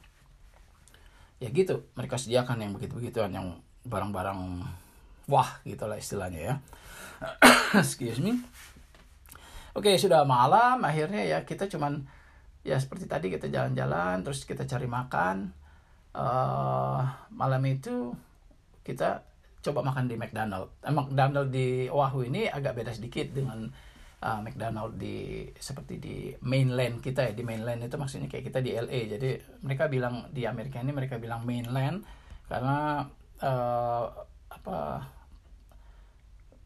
[1.44, 4.64] ya gitu mereka sediakan yang begitu-begituan yang barang-barang
[5.28, 6.56] wah gitulah istilahnya ya.
[7.82, 8.40] Excuse me.
[9.76, 12.08] Oke sudah malam akhirnya ya kita cuman
[12.64, 15.52] ya seperti tadi kita jalan-jalan terus kita cari makan.
[16.16, 17.04] Uh,
[17.36, 18.16] malam itu
[18.88, 19.20] kita
[19.60, 20.80] coba makan di McDonald.
[20.80, 23.68] Eh, McDonald di Oahu ini agak beda sedikit dengan
[24.24, 27.34] uh, McDonald di seperti di mainland kita ya.
[27.36, 31.20] Di mainland itu maksudnya kayak kita di LA jadi mereka bilang di Amerika ini mereka
[31.20, 32.00] bilang mainland
[32.48, 33.04] karena
[33.44, 34.06] uh,
[34.48, 34.78] apa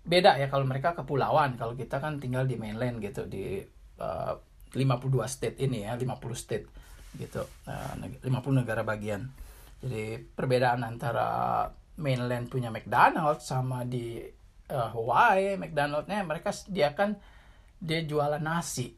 [0.04, 1.56] beda ya kalau mereka kepulauan.
[1.60, 3.60] Kalau kita kan tinggal di mainland gitu di
[4.00, 4.34] uh,
[4.74, 6.66] 52 state ini ya 50 state
[7.18, 7.94] gitu uh,
[8.26, 9.30] 50 negara bagian.
[9.80, 11.66] Jadi perbedaan antara
[12.00, 14.22] mainland punya McDonald sama di
[14.72, 17.18] uh, Hawaii McDonaldnya mereka sediakan
[17.80, 18.94] dia jualan nasi.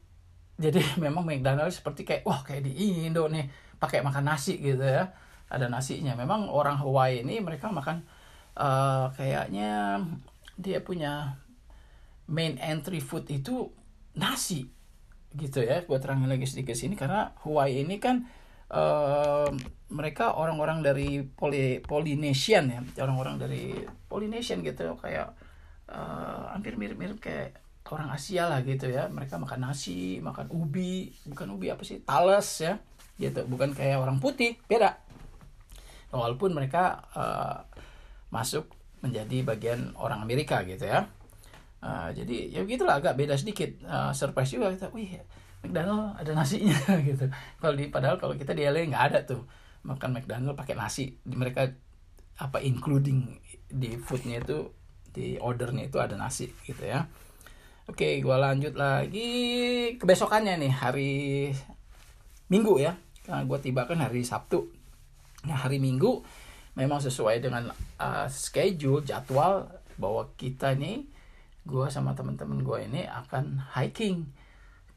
[0.58, 3.47] Jadi memang McDonald seperti kayak wah kayak di Indo nih
[3.80, 5.10] pakai makan nasi gitu ya.
[5.52, 6.16] Ada nasinya.
[6.16, 8.08] Memang orang Hawaii ini mereka makan
[8.56, 9.99] uh, kayaknya
[10.58, 11.39] dia punya
[12.32, 13.72] main entry food itu
[14.16, 14.72] nasi
[15.36, 15.84] gitu ya.
[15.84, 18.28] Gue terangin lagi sedikit sini karena Hawaii ini kan
[18.72, 19.47] uh,
[19.91, 22.80] mereka orang-orang dari Poly Polynesian ya.
[23.04, 23.76] Orang-orang dari
[24.08, 25.36] Polynesian gitu kayak
[25.91, 27.60] uh, hampir mirip-mirip kayak
[27.91, 29.12] orang Asia lah gitu ya.
[29.12, 32.80] Mereka makan nasi makan ubi bukan ubi apa sih tales ya
[33.20, 33.43] gitu.
[33.47, 34.99] Bukan kayak orang putih beda.
[36.12, 37.64] Walaupun mereka uh,
[38.32, 38.68] masuk
[39.02, 41.10] menjadi bagian orang Amerika gitu ya.
[41.82, 45.18] Uh, jadi ya begitulah agak beda sedikit uh, surprise juga kita, wih
[45.66, 46.78] McDonald ada nasinya
[47.10, 47.26] gitu.
[47.58, 49.45] Kalau di padahal kalau kita di LA nggak ada tuh
[49.86, 51.18] makan McDonald pakai nasi.
[51.26, 51.62] Mereka
[52.41, 53.38] apa including
[53.70, 54.74] di foodnya itu
[55.12, 57.06] di ordernya itu ada nasi gitu ya.
[57.89, 59.30] Oke, gua lanjut lagi
[59.97, 61.14] kebesokannya nih hari
[62.49, 62.97] Minggu ya.
[63.26, 64.70] Karena gua tiba kan hari Sabtu.
[65.45, 66.22] Nah hari Minggu
[66.78, 67.70] memang sesuai dengan
[68.02, 69.70] uh, schedule jadwal
[70.02, 71.06] bahwa kita nih
[71.62, 74.34] gue sama teman-teman gue ini akan hiking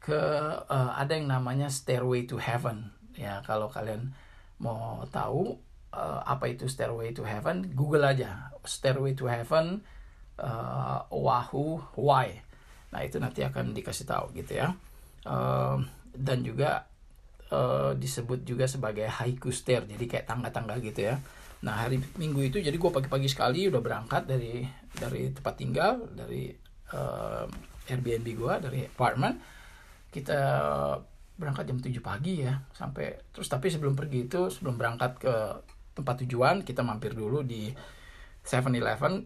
[0.01, 0.17] ke
[0.65, 2.89] uh, ada yang namanya Stairway to Heaven.
[3.13, 4.17] Ya kalau kalian
[4.57, 5.61] mau tahu
[5.93, 8.49] uh, apa itu Stairway to Heaven Google aja.
[8.65, 9.85] Stairway to Heaven
[10.41, 12.41] uh, Oahu Hawaii.
[12.89, 14.73] Nah itu nanti akan dikasih tahu gitu ya.
[15.25, 15.81] Uh,
[16.13, 16.89] dan juga
[17.49, 21.17] uh, disebut juga sebagai haiku stair jadi kayak tangga-tangga gitu ya
[21.65, 24.61] nah hari minggu itu jadi gue pagi-pagi sekali udah berangkat dari
[24.93, 26.53] dari tempat tinggal dari
[26.93, 27.49] uh,
[27.89, 29.41] Airbnb gue dari apartemen
[30.13, 30.39] kita
[31.35, 35.35] berangkat jam 7 pagi ya sampai terus tapi sebelum pergi itu sebelum berangkat ke
[35.97, 37.73] tempat tujuan kita mampir dulu di
[38.45, 39.25] 7-Eleven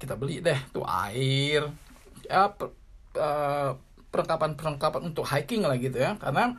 [0.00, 1.68] kita beli deh tuh air
[2.24, 2.72] ya per,
[3.18, 3.76] uh,
[4.10, 6.18] perlengkapan-perlengkapan untuk hiking lah gitu ya.
[6.18, 6.54] Karena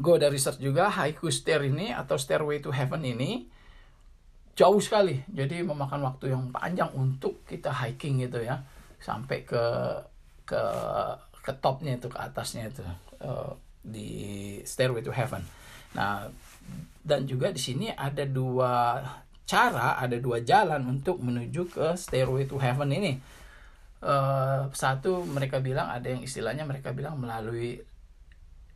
[0.00, 3.46] gue udah research juga haiku stair ini atau stairway to heaven ini
[4.54, 5.22] jauh sekali.
[5.30, 8.62] Jadi memakan waktu yang panjang untuk kita hiking gitu ya.
[9.02, 9.62] Sampai ke
[10.46, 10.62] ke
[11.44, 12.80] ke topnya itu ke atasnya itu
[13.20, 13.52] uh,
[13.84, 15.44] di stairway to heaven.
[15.92, 16.30] Nah
[17.04, 19.04] dan juga di sini ada dua
[19.44, 23.20] cara ada dua jalan untuk menuju ke stairway to heaven ini.
[24.04, 27.80] Uh, satu mereka bilang ada yang istilahnya mereka bilang melalui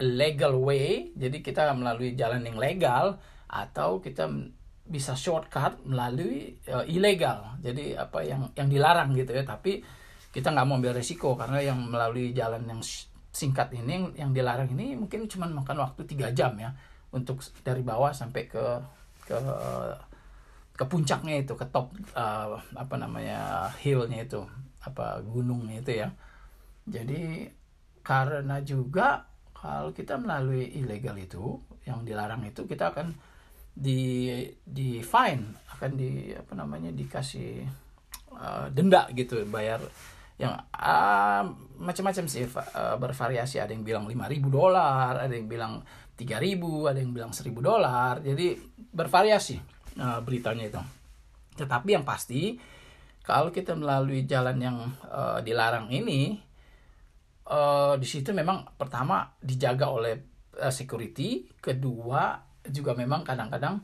[0.01, 1.13] legal way.
[1.17, 3.17] Jadi kita melalui jalan yang legal
[3.49, 4.29] atau kita
[4.89, 9.45] bisa shortcut melalui uh, ilegal jadi apa yang yang dilarang gitu ya.
[9.45, 9.85] Tapi
[10.33, 12.81] kita nggak mau ambil resiko karena yang melalui jalan yang
[13.29, 16.73] singkat ini yang dilarang ini mungkin cuma makan waktu tiga jam ya.
[17.13, 18.65] Untuk dari bawah sampai ke
[19.29, 19.39] ke
[20.79, 24.41] ke puncaknya itu ke top uh, apa namanya hillnya itu
[24.81, 26.09] apa gunungnya itu ya.
[26.89, 27.45] Jadi
[28.01, 33.13] karena juga kalau kita melalui ilegal itu yang dilarang itu kita akan
[33.79, 37.63] di di fine akan di apa namanya dikasih
[38.35, 39.79] uh, denda gitu bayar
[40.39, 41.47] yang uh,
[41.79, 43.63] macam-macam sih uh, bervariasi.
[43.63, 45.87] Ada yang bilang 5000 dolar ada yang bilang
[46.19, 48.19] 3000 ada yang bilang 1000 dolar.
[48.19, 48.59] Jadi
[48.91, 49.57] bervariasi
[50.03, 50.83] uh, beritanya itu.
[51.63, 52.59] Tetapi yang pasti
[53.23, 56.39] kalau kita melalui jalan yang uh, dilarang ini
[57.47, 60.15] uh, di situ memang pertama dijaga oleh
[60.59, 63.81] uh, security kedua juga memang kadang-kadang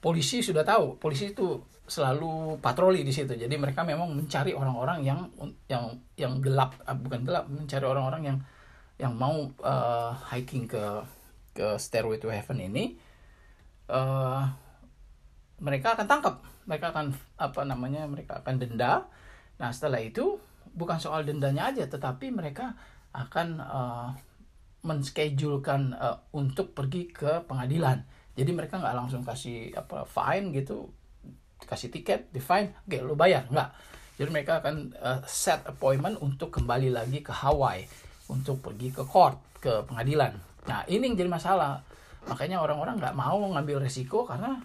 [0.00, 1.60] polisi sudah tahu polisi itu
[1.90, 3.34] selalu patroli di situ.
[3.34, 5.26] Jadi mereka memang mencari orang-orang yang
[5.66, 8.38] yang yang gelap ah, bukan gelap mencari orang-orang yang
[9.00, 11.02] yang mau uh, hiking ke
[11.50, 12.94] ke stairway to heaven ini
[13.90, 14.46] uh,
[15.58, 16.34] mereka akan tangkap.
[16.70, 17.10] Mereka akan
[17.42, 19.10] apa namanya mereka akan denda.
[19.58, 20.38] Nah setelah itu
[20.70, 22.78] bukan soal dendanya aja tetapi mereka
[23.10, 24.08] akan uh,
[24.86, 28.06] menschedulekan uh, untuk pergi ke pengadilan
[28.38, 30.90] jadi mereka nggak langsung kasih apa fine gitu.
[31.60, 33.46] Kasih tiket di fine oke lo bayar.
[33.50, 33.70] Nggak.
[34.20, 37.88] Jadi mereka akan uh, set appointment untuk kembali lagi ke Hawaii
[38.28, 40.36] untuk pergi ke court ke pengadilan.
[40.68, 41.82] Nah ini yang jadi masalah.
[42.28, 44.60] Makanya orang-orang nggak mau ngambil resiko karena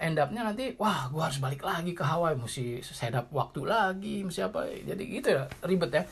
[0.00, 2.36] end up-nya nanti wah gue harus balik lagi ke Hawaii.
[2.36, 4.66] Mesti setup waktu lagi mesti apa.
[4.66, 6.04] Jadi gitu ya ribet ya.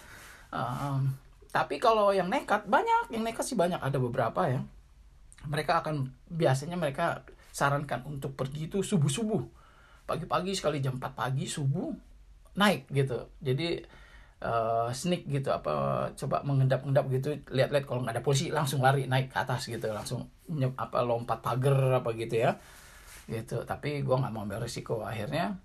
[0.53, 1.13] Um,
[1.53, 3.13] tapi kalau yang nekat banyak.
[3.13, 3.81] Yang nekat sih banyak.
[3.81, 4.61] Ada beberapa ya
[5.47, 7.23] mereka akan biasanya mereka
[7.55, 9.43] sarankan untuk pergi itu subuh subuh
[10.09, 11.93] pagi-pagi sekali jam 4 pagi subuh
[12.57, 13.29] naik gitu.
[13.45, 13.77] Jadi
[14.41, 19.29] uh, sneak gitu apa coba mengendap-endap gitu lihat-lihat kalau nggak ada polisi langsung lari naik
[19.29, 20.25] ke atas gitu langsung
[20.81, 22.57] apa lompat pagar apa gitu ya.
[23.29, 23.69] Gitu.
[23.69, 25.61] Tapi gue nggak mau ambil risiko akhirnya.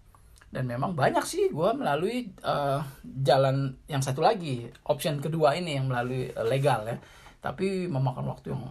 [0.53, 5.89] Dan memang banyak sih gue melalui uh, jalan yang satu lagi option kedua ini yang
[5.89, 6.99] melalui uh, legal ya.
[7.41, 8.61] Tapi memakan waktu yang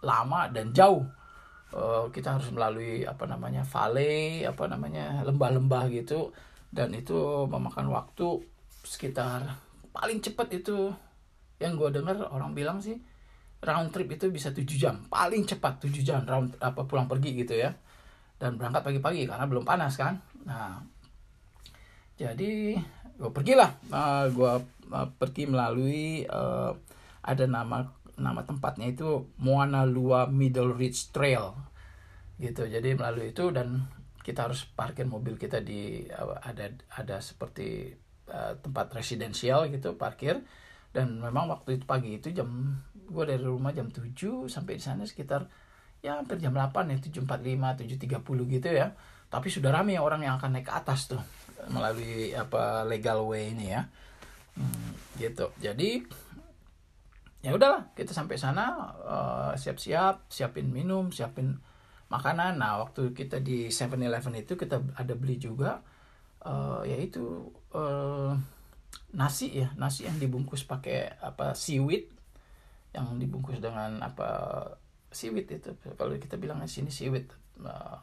[0.00, 1.04] lama dan jauh.
[1.70, 6.34] Uh, kita harus melalui apa namanya valley apa namanya lembah-lembah gitu.
[6.70, 8.42] Dan itu memakan waktu
[8.82, 9.44] sekitar
[9.90, 10.90] paling cepat itu
[11.60, 12.96] yang gue dengar orang bilang sih
[13.60, 14.96] round trip itu bisa 7 jam.
[15.06, 17.70] Paling cepat 7 jam round apa pulang pergi gitu ya.
[18.40, 20.16] Dan berangkat pagi-pagi karena belum panas kan.
[20.48, 20.80] Nah
[22.16, 22.80] jadi
[23.20, 23.78] gue pergilah.
[23.92, 24.52] Uh, gue
[24.90, 26.72] uh, pergi melalui uh,
[27.20, 27.84] ada nama
[28.20, 31.56] nama tempatnya itu Moana Lua Middle Ridge Trail.
[32.36, 32.68] Gitu.
[32.68, 33.88] Jadi melalui itu dan
[34.20, 36.04] kita harus parkir mobil kita di
[36.44, 37.96] ada ada seperti
[38.28, 40.44] uh, tempat residensial gitu parkir.
[40.90, 45.02] Dan memang waktu itu pagi itu jam gue dari rumah jam 7 sampai di sana
[45.02, 45.50] sekitar
[46.00, 48.94] ya hampir jam 8 ya 7.45 7.30 gitu ya.
[49.30, 51.22] Tapi sudah ramai orang yang akan naik ke atas tuh
[51.70, 53.86] melalui apa legal way ini ya.
[54.58, 55.54] Hmm, gitu.
[55.62, 56.04] Jadi
[57.40, 57.50] ya.
[57.52, 61.60] Udahlah kita sampai sana uh, siap-siap siapin minum siapin
[62.10, 62.58] makanan.
[62.58, 65.80] Nah waktu kita di 7-Eleven itu kita ada beli juga
[66.44, 68.34] uh, yaitu uh,
[69.14, 72.06] nasi ya nasi yang dibungkus pakai apa seaweed
[72.90, 74.28] yang dibungkus dengan apa
[75.10, 75.70] seaweed itu.
[75.94, 77.30] Kalau kita bilang di sini seaweed
[77.62, 77.98] uh,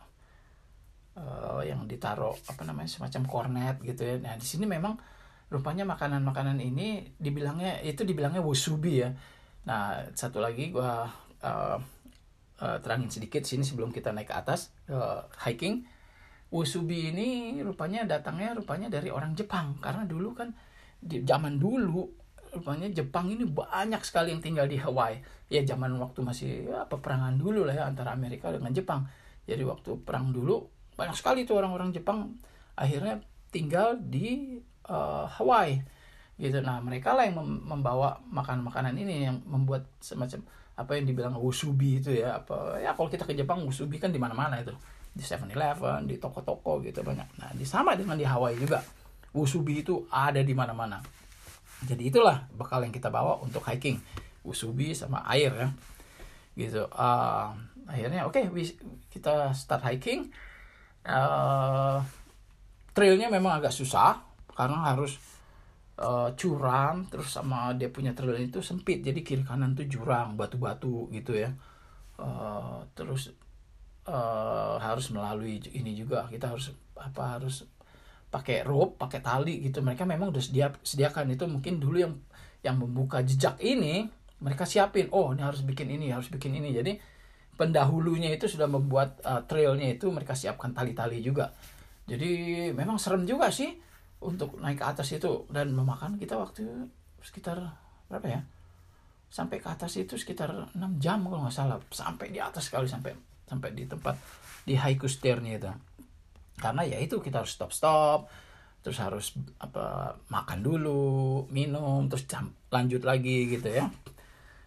[1.19, 4.15] uh, yang ditaruh apa namanya semacam cornet gitu ya.
[4.21, 4.95] Nah di sini memang
[5.47, 9.15] rupanya makanan-makanan ini dibilangnya itu dibilangnya wusubi ya
[9.67, 11.07] nah satu lagi gua
[11.43, 11.79] uh,
[12.61, 15.85] uh, terangin sedikit sini sebelum kita naik ke atas uh, hiking.
[16.47, 20.55] Usubi ini rupanya datangnya rupanya dari orang Jepang karena dulu kan
[20.97, 22.07] di zaman dulu
[22.55, 25.19] rupanya Jepang ini banyak sekali yang tinggal di Hawaii.
[25.51, 29.03] Ya zaman waktu masih ya, peperangan dulu lah ya antara Amerika dengan Jepang.
[29.43, 30.63] Jadi waktu perang dulu
[30.95, 32.39] banyak sekali tuh orang-orang Jepang
[32.79, 33.19] akhirnya
[33.51, 35.79] tinggal di uh, Hawaii
[36.37, 36.61] gitu.
[36.61, 40.45] Nah mereka lah yang membawa makanan-makanan ini yang membuat semacam
[40.77, 44.21] apa yang dibilang usubi itu ya apa ya kalau kita ke Jepang usubi kan di
[44.21, 44.73] mana-mana itu.
[45.17, 47.41] Di 7-Eleven di toko-toko gitu banyak.
[47.41, 48.85] Nah di sama dengan di Hawaii juga
[49.33, 51.01] usubi itu ada di mana-mana.
[51.81, 53.97] Jadi itulah bekal yang kita bawa untuk hiking.
[54.45, 55.69] Usubi sama air ya.
[56.53, 56.85] Gitu.
[56.93, 57.49] Uh,
[57.89, 58.77] akhirnya oke okay,
[59.09, 60.29] kita start hiking.
[61.01, 61.97] Uh,
[62.93, 64.26] trailnya memang agak susah
[64.57, 65.21] karena harus
[66.01, 69.05] uh, curam terus sama dia punya trail itu sempit.
[69.05, 71.53] Jadi kiri kanan tuh jurang batu-batu gitu ya.
[72.17, 73.29] Uh, terus
[74.09, 76.25] uh, harus melalui ini juga.
[76.25, 77.69] Kita harus apa harus
[78.33, 79.85] pakai rope pakai tali gitu.
[79.85, 81.45] Mereka memang udah sedia sediakan itu.
[81.45, 82.17] Mungkin dulu yang
[82.65, 84.09] yang membuka jejak ini
[84.41, 86.73] mereka siapin oh ini harus bikin ini harus bikin ini.
[86.73, 86.97] Jadi
[87.57, 91.53] pendahulunya itu sudah membuat uh, trailnya itu mereka siapkan tali-tali juga.
[92.09, 93.86] Jadi memang serem juga sih
[94.17, 96.65] untuk naik ke atas itu dan memakan kita waktu
[97.21, 97.61] sekitar
[98.09, 98.41] berapa ya?
[99.27, 101.77] Sampai ke atas itu sekitar 6 jam kalau nggak salah.
[101.91, 103.13] Sampai di atas sekali sampai
[103.47, 104.15] sampai di tempat
[104.65, 105.71] di high stairnya itu.
[106.57, 108.19] Karena ya itu kita harus stop stop
[108.81, 113.85] terus harus apa makan dulu minum terus jam, lanjut lagi gitu ya.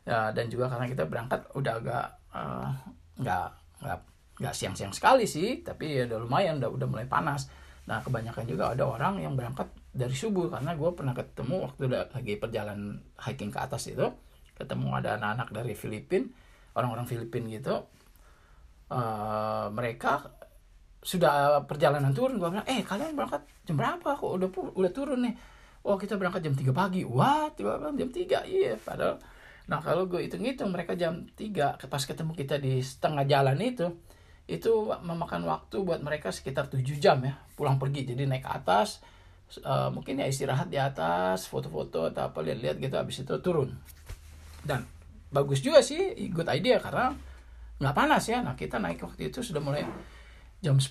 [0.05, 2.69] Ya dan juga karena kita berangkat udah agak uh,
[3.21, 3.49] nggak
[3.81, 4.01] nggak
[4.41, 7.53] nggak siang-siang sekali sih tapi ya udah lumayan udah udah mulai panas
[7.89, 12.35] Nah kebanyakan juga ada orang yang berangkat dari subuh karena gue pernah ketemu waktu lagi
[12.37, 14.07] perjalanan hiking ke atas itu
[14.55, 16.29] ketemu ada anak-anak dari Filipina
[16.77, 17.75] orang-orang Filipina gitu.
[18.91, 20.27] Uh, mereka
[21.01, 24.19] sudah perjalanan turun gue bilang eh kalian berangkat jam berapa?
[24.19, 25.35] Kok udah udah turun nih.
[25.81, 27.03] Oh kita berangkat jam 3 pagi.
[27.09, 29.17] Wah tiba tiba jam 3 iya padahal.
[29.71, 33.87] Nah kalau gue hitung-hitung mereka jam 3 pas ketemu kita di setengah jalan itu
[34.51, 34.73] itu
[35.07, 38.09] memakan waktu buat mereka sekitar 7 jam ya pulang pergi.
[38.09, 39.05] Jadi naik ke atas
[39.61, 43.77] uh, mungkin ya istirahat di atas foto-foto atau apa lihat-lihat gitu habis itu turun.
[44.65, 44.89] Dan
[45.29, 47.13] bagus juga sih good idea karena
[47.77, 48.41] nggak panas ya.
[48.41, 49.85] Nah kita naik waktu itu sudah mulai
[50.65, 50.89] jam 10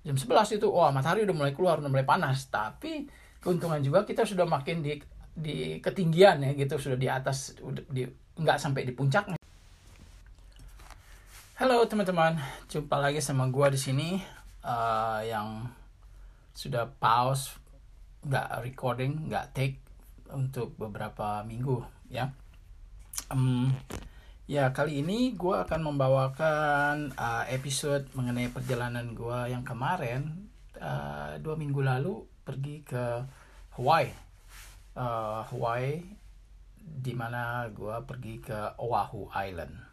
[0.00, 2.52] jam 11 itu wah matahari udah mulai keluar udah mulai panas.
[2.52, 3.08] Tapi
[3.40, 5.00] keuntungan juga kita sudah makin di
[5.30, 8.04] di ketinggian ya gitu sudah di atas udah di
[8.36, 9.38] nggak sampai di puncaknya.
[11.60, 12.40] Halo teman-teman,
[12.72, 15.68] jumpa lagi sama gua di sini uh, yang
[16.52, 17.56] sudah pause,
[18.26, 19.78] nggak recording, nggak take
[20.30, 21.82] untuk beberapa minggu
[22.12, 22.30] ya.
[23.30, 23.70] Um,
[24.50, 31.54] ya kali ini gua akan membawakan uh, episode mengenai perjalanan gua yang kemarin uh, dua
[31.58, 33.04] minggu lalu pergi ke
[33.78, 34.10] Hawaii,
[34.98, 36.02] uh, Hawaii,
[36.80, 39.89] di mana gua pergi ke Oahu Island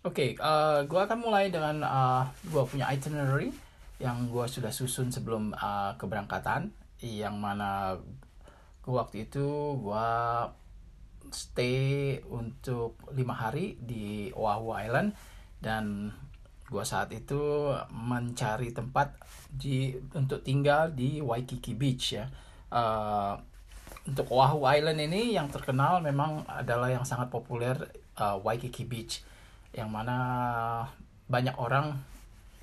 [0.00, 3.52] Oke, okay, uh, gue akan mulai dengan uh, gue punya itinerary
[4.00, 6.72] yang gue sudah susun sebelum uh, keberangkatan,
[7.04, 8.00] yang mana
[8.80, 10.08] gue waktu itu gue
[11.28, 15.12] stay untuk lima hari di Oahu Island.
[15.60, 16.08] Dan
[16.72, 19.20] gue saat itu mencari tempat
[19.52, 22.24] di untuk tinggal di Waikiki Beach ya.
[22.72, 23.36] Uh,
[24.08, 27.76] untuk Oahu Island ini yang terkenal memang adalah yang sangat populer
[28.16, 29.28] uh, Waikiki Beach
[29.70, 30.18] yang mana
[31.30, 31.94] banyak orang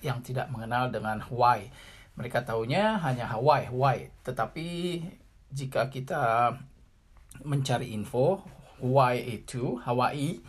[0.04, 1.72] yang tidak mengenal dengan Hawaii.
[2.18, 4.10] Mereka tahunya hanya Hawaii, Hawaii.
[4.26, 4.68] Tetapi
[5.54, 6.54] jika kita
[7.46, 8.42] mencari info,
[8.82, 10.42] Hawaii itu, Hawaii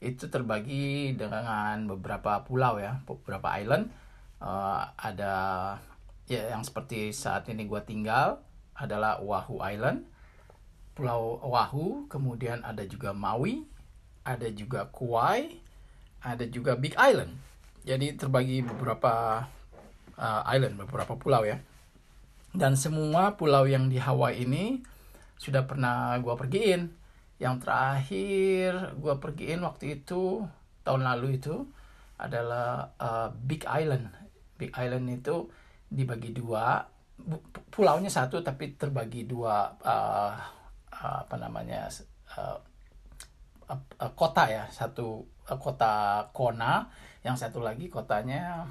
[0.00, 3.92] itu terbagi dengan beberapa pulau ya, beberapa island.
[4.40, 5.34] Uh, ada
[6.24, 8.40] ya yang seperti saat ini gue tinggal
[8.72, 10.08] adalah Oahu Island,
[10.96, 13.68] Pulau Oahu, kemudian ada juga Maui,
[14.24, 15.60] ada juga Kauai,
[16.20, 17.36] ada juga Big Island.
[17.84, 19.44] Jadi terbagi beberapa
[20.20, 21.60] uh, island, beberapa pulau ya.
[22.52, 24.84] Dan semua pulau yang di Hawaii ini
[25.40, 27.00] sudah pernah gua pergiin.
[27.40, 30.44] yang terakhir gue pergiin waktu itu
[30.84, 31.64] tahun lalu itu
[32.20, 34.12] adalah uh, Big Island
[34.60, 35.48] Big Island itu
[35.88, 36.84] dibagi dua
[37.72, 40.36] pulaunya satu tapi terbagi dua uh,
[40.92, 41.88] uh, apa namanya
[42.36, 42.60] uh,
[43.72, 46.90] uh, kota ya satu uh, kota Kona.
[47.20, 48.64] Yang satu lagi kotanya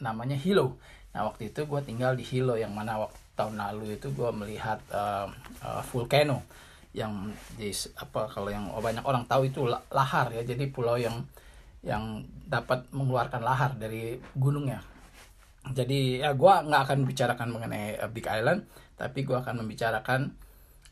[0.00, 0.76] namanya Hilo.
[1.16, 4.78] Nah waktu itu gue tinggal di Hilo yang mana waktu tahun lalu itu gue melihat
[4.94, 5.26] uh,
[5.62, 6.46] uh, volcano
[6.94, 10.42] yang di apa kalau yang banyak orang tahu itu lahar ya.
[10.46, 11.24] Jadi pulau yang
[11.84, 14.80] yang dapat mengeluarkan lahar dari gunungnya.
[15.64, 20.30] Jadi ya gue nggak akan bicarakan mengenai uh, Big Island tapi gue akan membicarakan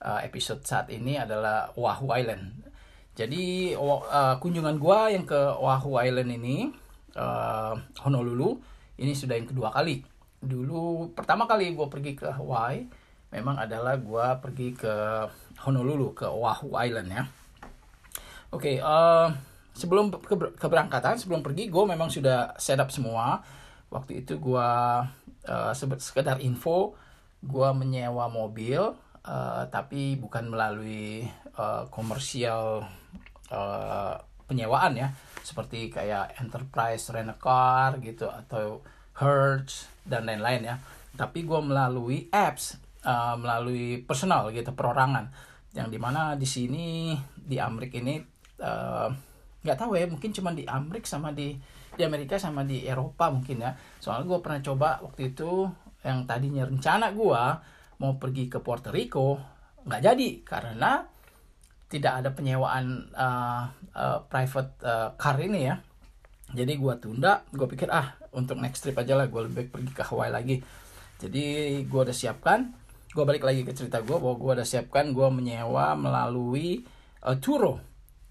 [0.03, 2.72] uh, episode saat ini adalah Oahu Island
[3.13, 6.73] jadi uh, kunjungan gue yang ke Oahu Island ini
[7.13, 8.57] uh, Honolulu
[8.97, 10.01] ini sudah yang kedua kali.
[10.41, 12.89] Dulu pertama kali gue pergi ke Hawaii
[13.33, 14.95] memang adalah gue pergi ke
[15.65, 17.25] Honolulu ke Oahu Island ya.
[18.53, 19.29] Oke okay, uh, eh,
[19.77, 20.13] sebelum
[20.57, 23.45] keberangkatan sebelum pergi gue memang sudah setup semua.
[23.93, 24.69] Waktu itu gue
[25.53, 26.97] uh, sekedar info
[27.45, 28.81] gue menyewa mobil
[29.29, 31.29] uh, tapi bukan melalui
[31.61, 32.89] uh, komersial
[33.53, 34.17] uh,
[34.49, 35.13] penyewaan ya.
[35.45, 38.81] Seperti kayak enterprise rent a car gitu atau
[39.13, 40.77] Hertz dan lain-lain ya.
[41.13, 45.29] Tapi gue melalui apps uh, melalui personal gitu perorangan.
[45.77, 46.87] Yang di mana di sini
[47.33, 48.17] di Amerika ini
[48.61, 49.09] uh,
[49.63, 51.57] nggak uh, tahu ya mungkin cuma di Amerika sama di
[51.93, 53.77] di Amerika sama di Eropa mungkin ya.
[54.01, 55.69] Soalnya gue pernah coba waktu itu
[56.03, 57.43] yang tadinya rencana gue
[58.03, 59.37] mau pergi ke Puerto Rico
[59.85, 60.31] nggak jadi.
[60.47, 61.12] Karena
[61.93, 65.77] tidak ada penyewaan uh, uh, private uh, car ini ya.
[66.57, 69.91] Jadi gue tunda gue pikir ah untuk next trip aja lah gue lebih baik pergi
[69.93, 70.57] ke Hawaii lagi.
[71.21, 71.45] Jadi
[71.85, 72.73] gue udah siapkan
[73.13, 76.81] gue balik lagi ke cerita gue bahwa gue udah siapkan gue menyewa melalui
[77.29, 77.77] uh, Turo.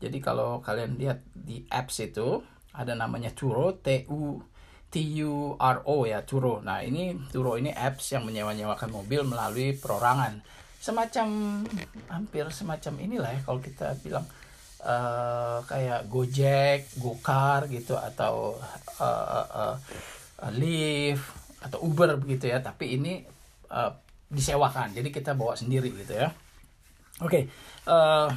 [0.02, 2.42] Jadi kalau kalian lihat di apps itu
[2.74, 4.42] ada namanya Turo T U
[4.90, 6.66] T U R O ya Turo.
[6.66, 10.42] Nah ini Turo ini apps yang menyewa-nyewakan mobil melalui perorangan
[10.82, 11.62] semacam
[12.10, 14.26] hampir semacam inilah ya kalau kita bilang
[14.82, 18.58] uh, kayak Gojek, Gokar gitu atau
[18.98, 19.76] uh, uh,
[20.42, 21.22] uh, Lyft
[21.62, 22.60] atau Uber begitu ya.
[22.66, 23.22] Tapi ini
[23.70, 23.94] uh,
[24.32, 26.34] disewakan, jadi kita bawa sendiri gitu ya.
[27.22, 27.44] Oke, okay,
[27.86, 28.34] uh,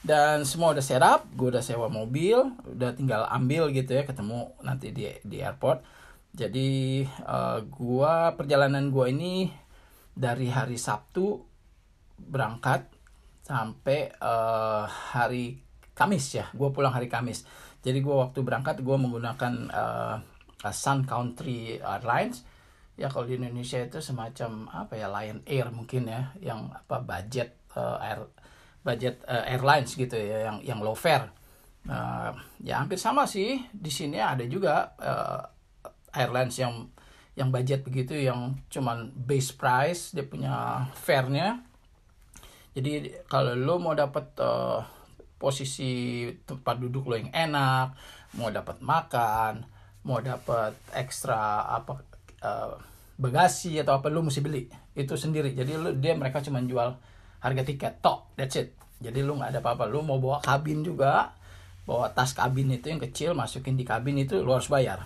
[0.00, 4.96] dan semua udah setup, gue udah sewa mobil, udah tinggal ambil gitu ya, ketemu nanti
[4.96, 5.84] di di airport.
[6.32, 9.50] Jadi uh, gua perjalanan gua ini
[10.14, 11.49] dari hari Sabtu
[12.28, 12.90] berangkat
[13.40, 15.58] sampai uh, hari
[15.96, 16.46] Kamis ya.
[16.54, 17.44] Gue pulang hari Kamis.
[17.80, 20.16] Jadi gue waktu berangkat gue menggunakan uh,
[20.72, 22.44] Sun Country Airlines.
[23.00, 27.56] Ya kalau di Indonesia itu semacam apa ya Lion Air mungkin ya yang apa budget
[27.72, 28.28] uh, air
[28.84, 31.32] budget uh, airlines gitu ya yang yang low fare.
[31.88, 33.56] Uh, ya hampir sama sih.
[33.72, 35.40] Di sini ada juga uh,
[36.12, 36.92] airlines yang
[37.38, 41.69] yang budget begitu yang cuman base price dia punya fare-nya
[42.76, 44.80] jadi kalau lo mau dapat uh,
[45.40, 47.96] posisi tempat duduk lo yang enak
[48.38, 49.66] mau dapat makan
[50.06, 52.00] mau dapat ekstra apa
[52.40, 52.76] uh,
[53.20, 54.64] bagasi atau apa lo mesti beli.
[54.96, 55.52] Itu sendiri.
[55.52, 56.96] Jadi lo dia mereka cuma jual
[57.44, 58.00] harga tiket.
[58.00, 58.72] Tok that's it.
[59.00, 59.84] Jadi lo nggak ada apa-apa.
[59.88, 61.36] Lo mau bawa kabin juga
[61.84, 65.04] bawa tas kabin itu yang kecil masukin di kabin itu lo harus bayar.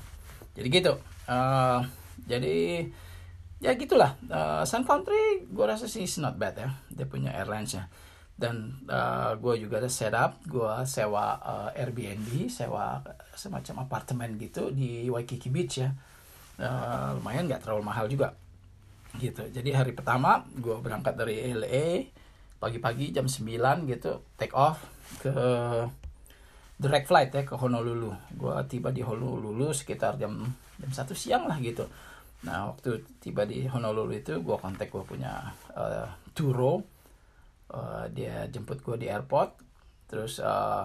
[0.54, 0.94] Jadi gitu.
[1.26, 1.82] Uh,
[2.30, 2.86] jadi
[3.64, 4.20] ya gitulah.
[4.28, 7.88] Uh, Sun Country gue rasa sih is not bad ya dia punya airlinesnya
[8.36, 13.00] dan uh, gue juga ada setup gue sewa uh, Airbnb sewa
[13.32, 15.88] semacam apartemen gitu di Waikiki Beach ya.
[16.54, 18.36] Uh, lumayan nggak terlalu mahal juga.
[19.16, 19.48] Gitu.
[19.48, 22.10] Jadi hari pertama gue berangkat dari LA
[22.58, 24.82] pagi-pagi jam 9 gitu take off
[25.22, 25.32] ke
[26.76, 28.12] direct flight ya ke Honolulu.
[28.34, 30.42] Gue tiba di Honolulu sekitar jam
[30.74, 31.86] jam satu siang lah gitu
[32.45, 36.84] Nah waktu tiba di Honolulu itu gue kontak gue punya uh, Turo.
[37.72, 39.57] Uh, dia jemput gue di airport.
[40.07, 40.84] Terus uh,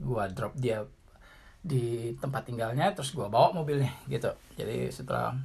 [0.00, 0.82] gue drop dia
[1.58, 4.32] di tempat tinggalnya terus gue bawa mobilnya gitu.
[4.56, 5.36] Jadi setelah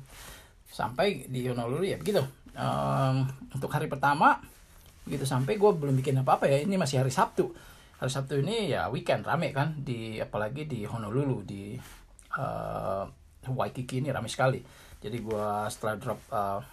[0.63, 2.23] sampai di Honolulu ya begitu.
[2.53, 4.39] Um, untuk hari pertama
[5.03, 6.63] begitu sampai gue belum bikin apa apa ya.
[6.63, 7.51] Ini masih hari Sabtu.
[7.99, 11.75] Hari Sabtu ini ya weekend rame kan di apalagi di Honolulu di
[12.39, 13.03] uh,
[13.43, 16.63] Waikiki ini rame sekali jadi gue setelah drop uh,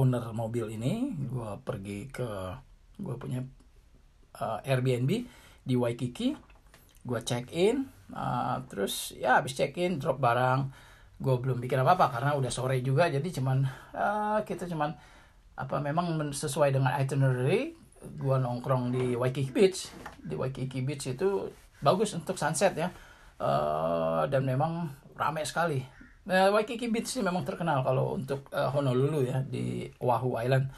[0.00, 2.28] owner mobil ini gue pergi ke
[2.96, 3.44] gue punya
[4.40, 5.10] uh, Airbnb
[5.60, 6.32] di Waikiki.
[7.04, 7.84] Gue check in
[8.16, 10.72] uh, terus ya habis check in drop barang.
[11.20, 13.12] Gue belum bikin apa apa karena udah sore juga.
[13.12, 14.96] Jadi cuman uh, kita cuman
[15.60, 17.72] apa memang sesuai dengan itinerary
[18.20, 19.92] gua nongkrong di Waikiki Beach.
[20.20, 21.52] Di Waikiki Beach itu
[21.84, 22.88] bagus untuk sunset ya.
[23.36, 25.95] Uh, dan memang ramai sekali
[26.26, 30.68] nah, Waikiki Beach sih memang terkenal kalau untuk uh, Honolulu ya di Oahu Island.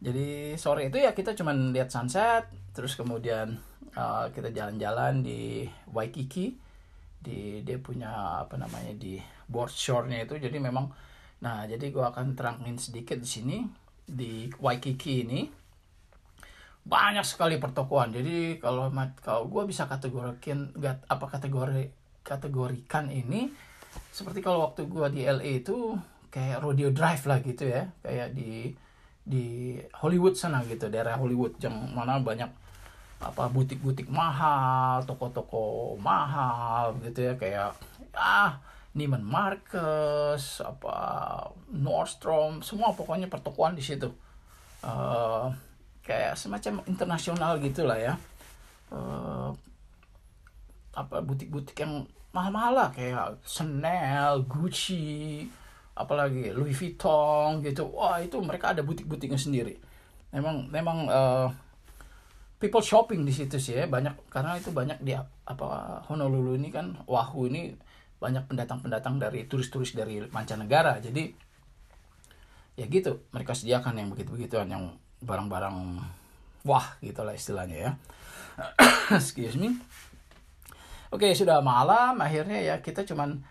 [0.00, 3.60] Jadi sore itu ya kita cuman lihat sunset terus kemudian
[3.92, 6.56] uh, kita jalan-jalan di Waikiki
[7.20, 10.40] di dia punya apa namanya di board shore-nya itu.
[10.40, 10.88] Jadi memang
[11.44, 13.56] nah jadi gua akan terangin sedikit di sini
[14.08, 15.40] di Waikiki ini.
[16.80, 18.88] Banyak sekali pertokoan jadi kalau
[19.20, 21.92] kalau gue bisa kategorikan apa kategori
[22.24, 23.52] kategorikan ini
[24.10, 25.96] seperti kalau waktu gue di LA itu
[26.30, 27.90] kayak rodeo drive lah gitu ya.
[28.02, 28.70] Kayak di
[29.20, 32.50] di Hollywood sana gitu daerah Hollywood yang mana banyak
[33.20, 37.34] apa butik-butik mahal toko-toko mahal gitu ya.
[37.36, 37.76] Kayak
[38.16, 38.58] ah
[38.90, 40.94] Neiman Marcus apa
[41.70, 44.10] Nordstrom semua pokoknya pertokoan di situ.
[44.80, 45.52] Uh,
[46.02, 48.14] kayak semacam internasional gitulah ya.
[48.90, 49.54] Uh,
[50.90, 55.46] apa butik-butik yang mahal-mahal lah kayak Chanel, Gucci,
[55.96, 57.90] apalagi Louis Vuitton gitu.
[57.92, 59.76] Wah itu mereka ada butik-butiknya sendiri.
[60.30, 61.48] Memang memang uh,
[62.62, 65.68] people shopping di situ sih ya banyak karena itu banyak di apa
[66.06, 67.74] Honolulu ini kan Oahu ini
[68.20, 71.02] banyak pendatang-pendatang dari turis-turis dari mancanegara.
[71.02, 71.50] Jadi
[72.80, 76.00] ya gitu mereka sediakan yang begitu-begituan yang barang-barang
[76.64, 77.90] wah gitulah istilahnya ya
[79.20, 79.76] excuse me
[81.10, 83.42] oke sudah malam akhirnya ya kita cuman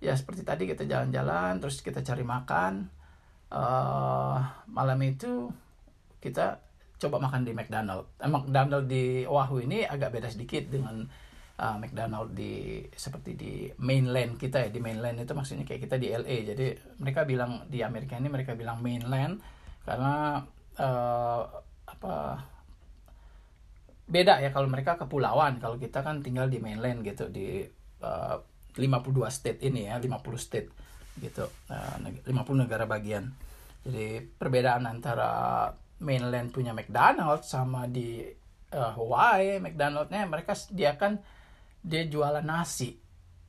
[0.00, 2.88] ya seperti tadi kita jalan-jalan terus kita cari makan.
[3.50, 4.38] Uh,
[4.70, 5.50] malam itu
[6.22, 6.62] kita
[7.00, 8.06] coba makan di McDonald.
[8.20, 11.04] Eh, McDonald di Oahu ini agak beda sedikit dengan
[11.60, 14.70] uh, McDonald di seperti di mainland kita ya.
[14.72, 16.66] Di mainland itu maksudnya kayak kita di LA jadi
[17.00, 19.42] mereka bilang di Amerika ini mereka bilang mainland
[19.84, 20.44] karena
[20.78, 21.42] uh,
[21.90, 22.14] apa
[24.10, 25.62] beda ya kalau mereka kepulauan.
[25.62, 27.62] Kalau kita kan tinggal di mainland gitu di
[28.02, 28.36] uh,
[28.74, 30.68] 52 state ini ya 50 state
[31.22, 31.46] gitu.
[31.70, 31.96] Uh,
[32.26, 33.30] 50 negara bagian.
[33.86, 35.64] Jadi perbedaan antara
[36.02, 38.26] mainland punya McDonald sama di
[38.74, 41.22] uh, Hawaii McDonaldnya mereka sediakan
[41.80, 42.98] dia jualan nasi.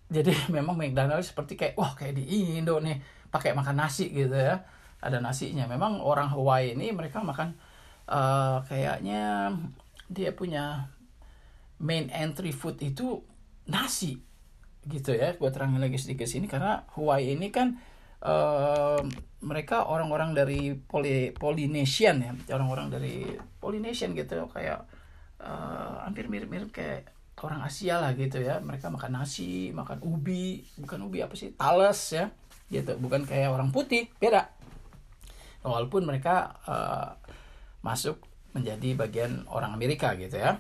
[0.08, 4.62] Jadi memang McDonald seperti kayak wah kayak di Indo nih pakai makan nasi gitu ya.
[5.02, 5.66] Ada nasinya.
[5.66, 7.58] Memang orang Hawaii ini mereka makan
[8.06, 9.50] uh, kayaknya
[10.12, 10.92] dia punya
[11.80, 13.24] main entry food itu
[13.72, 14.20] nasi
[14.86, 15.34] gitu ya.
[15.40, 17.80] Gue terangin lagi sedikit sini karena Hawaii ini kan
[18.22, 19.00] uh,
[19.42, 22.32] mereka orang-orang dari Poly Polynesian ya.
[22.60, 23.24] Orang-orang dari
[23.64, 24.84] Polynesian gitu kayak
[25.40, 27.08] uh, hampir mirip-mirip kayak
[27.42, 28.60] orang Asia lah gitu ya.
[28.60, 32.30] Mereka makan nasi makan ubi bukan ubi apa sih talas ya
[32.68, 33.00] gitu.
[33.00, 34.52] Bukan kayak orang putih beda.
[35.62, 37.18] Walaupun mereka uh,
[37.86, 40.60] masuk menjadi bagian orang Amerika gitu ya.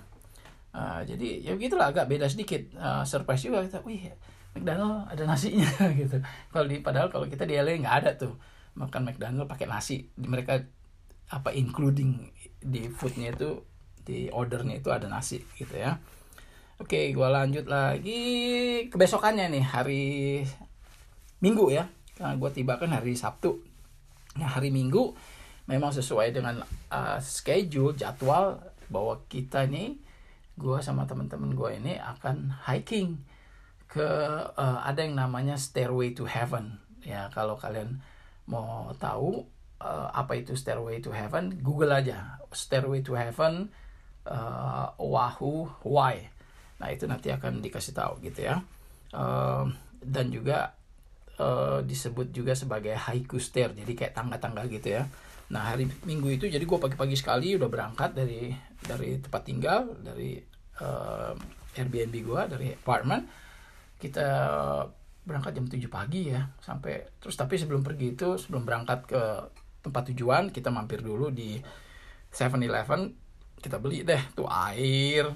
[0.71, 2.63] Uh, jadi ya begitulah agak beda sedikit.
[2.79, 4.07] Uh, surprise juga kita wih
[4.55, 5.67] McDonald ada nasinya
[5.99, 6.17] gitu.
[6.51, 8.35] Kalau di padahal kalau kita di LA nggak ada tuh
[8.79, 10.07] makan McDonald pakai nasi.
[10.15, 10.63] Mereka
[11.31, 12.27] apa including
[12.59, 13.63] di foodnya itu
[14.01, 15.99] di ordernya itu ada nasi gitu ya.
[16.81, 18.21] Oke gue lanjut lagi
[18.89, 20.05] kebesokannya nih hari
[21.43, 21.91] Minggu ya.
[22.15, 23.59] Karena gue tiba kan hari Sabtu.
[24.39, 25.11] Nah hari Minggu
[25.67, 28.59] memang sesuai dengan uh, schedule jadwal
[28.91, 29.95] bahwa kita nih
[30.59, 33.23] gue sama teman-teman gue ini akan hiking
[33.87, 34.07] ke
[34.55, 36.77] uh, ada yang namanya Stairway to Heaven.
[37.01, 38.03] Ya kalau kalian
[38.45, 39.47] mau tahu
[39.81, 42.39] uh, apa itu Stairway to Heaven Google aja.
[42.51, 43.71] Stairway to Heaven
[44.27, 46.27] uh, Oahu Hawaii.
[46.83, 48.61] Nah itu nanti akan dikasih tahu gitu ya.
[49.11, 49.67] Uh,
[49.99, 50.75] dan juga
[51.41, 55.03] uh, disebut juga sebagai haiku stair jadi kayak tangga-tangga gitu ya
[55.51, 60.39] nah hari minggu itu jadi gue pagi-pagi sekali udah berangkat dari dari tempat tinggal dari
[60.79, 61.35] uh,
[61.75, 63.27] Airbnb gue dari apartemen
[63.99, 64.27] kita
[65.21, 69.21] berangkat jam 7 pagi ya sampai terus tapi sebelum pergi itu sebelum berangkat ke
[69.85, 71.59] tempat tujuan kita mampir dulu di
[72.31, 73.11] 7-Eleven
[73.61, 75.29] kita beli deh tuh air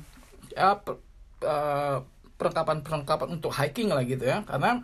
[0.55, 0.97] ya per,
[1.45, 2.01] uh,
[2.35, 4.43] perlengkapan-perlengkapan untuk hiking lah gitu ya.
[4.43, 4.83] Karena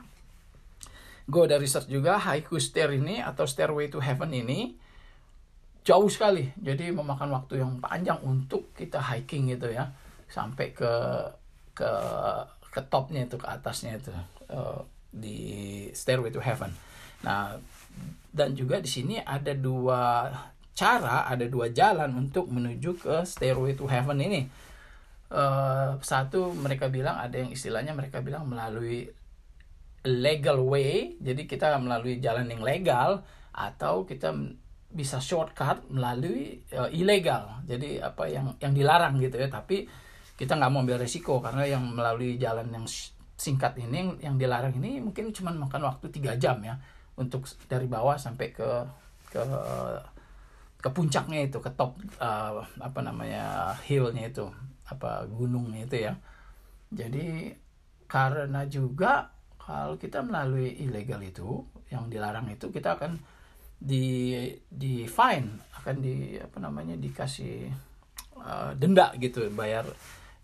[1.28, 4.76] gue udah research juga haiku stair ini atau stairway to heaven ini
[5.82, 6.54] jauh sekali.
[6.58, 9.90] Jadi memakan waktu yang panjang untuk kita hiking gitu ya.
[10.30, 10.92] Sampai ke
[11.74, 11.92] ke
[12.72, 14.12] ke topnya itu ke atasnya itu
[14.52, 14.80] uh,
[15.12, 16.72] di stairway to heaven.
[17.26, 17.60] Nah
[18.32, 20.32] dan juga di sini ada dua
[20.72, 24.48] cara ada dua jalan untuk menuju ke stairway to heaven ini.
[25.32, 29.12] Uh, satu mereka bilang ada yang istilahnya mereka bilang melalui
[30.08, 31.16] legal way.
[31.20, 34.32] Jadi kita melalui jalan yang legal atau kita
[34.92, 39.48] bisa shortcut melalui uh, ilegal jadi apa yang yang dilarang gitu ya.
[39.48, 39.88] Tapi
[40.36, 42.86] kita nggak mau ambil resiko karena yang melalui jalan yang
[43.38, 46.78] singkat ini yang dilarang ini mungkin cuma makan waktu tiga jam ya
[47.18, 48.70] untuk dari bawah sampai ke
[49.32, 49.42] ke
[50.82, 54.46] ke puncaknya itu ke top uh, apa namanya hillnya itu
[54.90, 56.14] apa gunungnya itu ya.
[56.92, 57.56] Jadi
[58.10, 59.32] karena juga
[59.62, 61.64] kalau kita melalui ilegal itu
[61.94, 63.16] yang dilarang itu kita akan
[63.82, 67.66] di di fine akan di apa namanya dikasih
[68.38, 69.90] uh, denda gitu bayar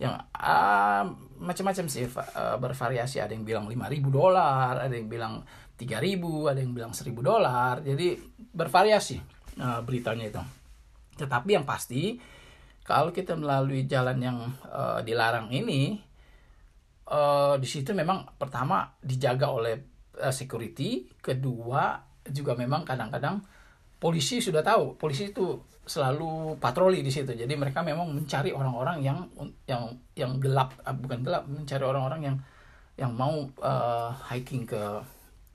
[0.01, 1.05] yang uh,
[1.37, 3.21] macam-macam sih uh, bervariasi.
[3.21, 5.45] Ada yang bilang 5000 dolar ada yang bilang
[5.77, 6.17] 3000
[6.49, 7.85] ada yang bilang 1000 dolar.
[7.85, 8.17] Jadi
[8.57, 9.17] bervariasi
[9.61, 10.43] uh, beritanya itu.
[11.21, 12.17] Tetapi yang pasti
[12.81, 16.01] kalau kita melalui jalan yang uh, dilarang ini
[17.13, 19.75] uh, di situ memang pertama dijaga oleh
[20.17, 23.41] uh, security, kedua juga memang kadang-kadang
[23.97, 27.33] polisi sudah tahu, polisi itu selalu patroli di situ.
[27.33, 29.19] Jadi mereka memang mencari orang-orang yang
[29.65, 29.83] yang
[30.13, 32.37] yang gelap, uh, bukan gelap, mencari orang-orang yang
[32.97, 34.81] yang mau uh, hiking ke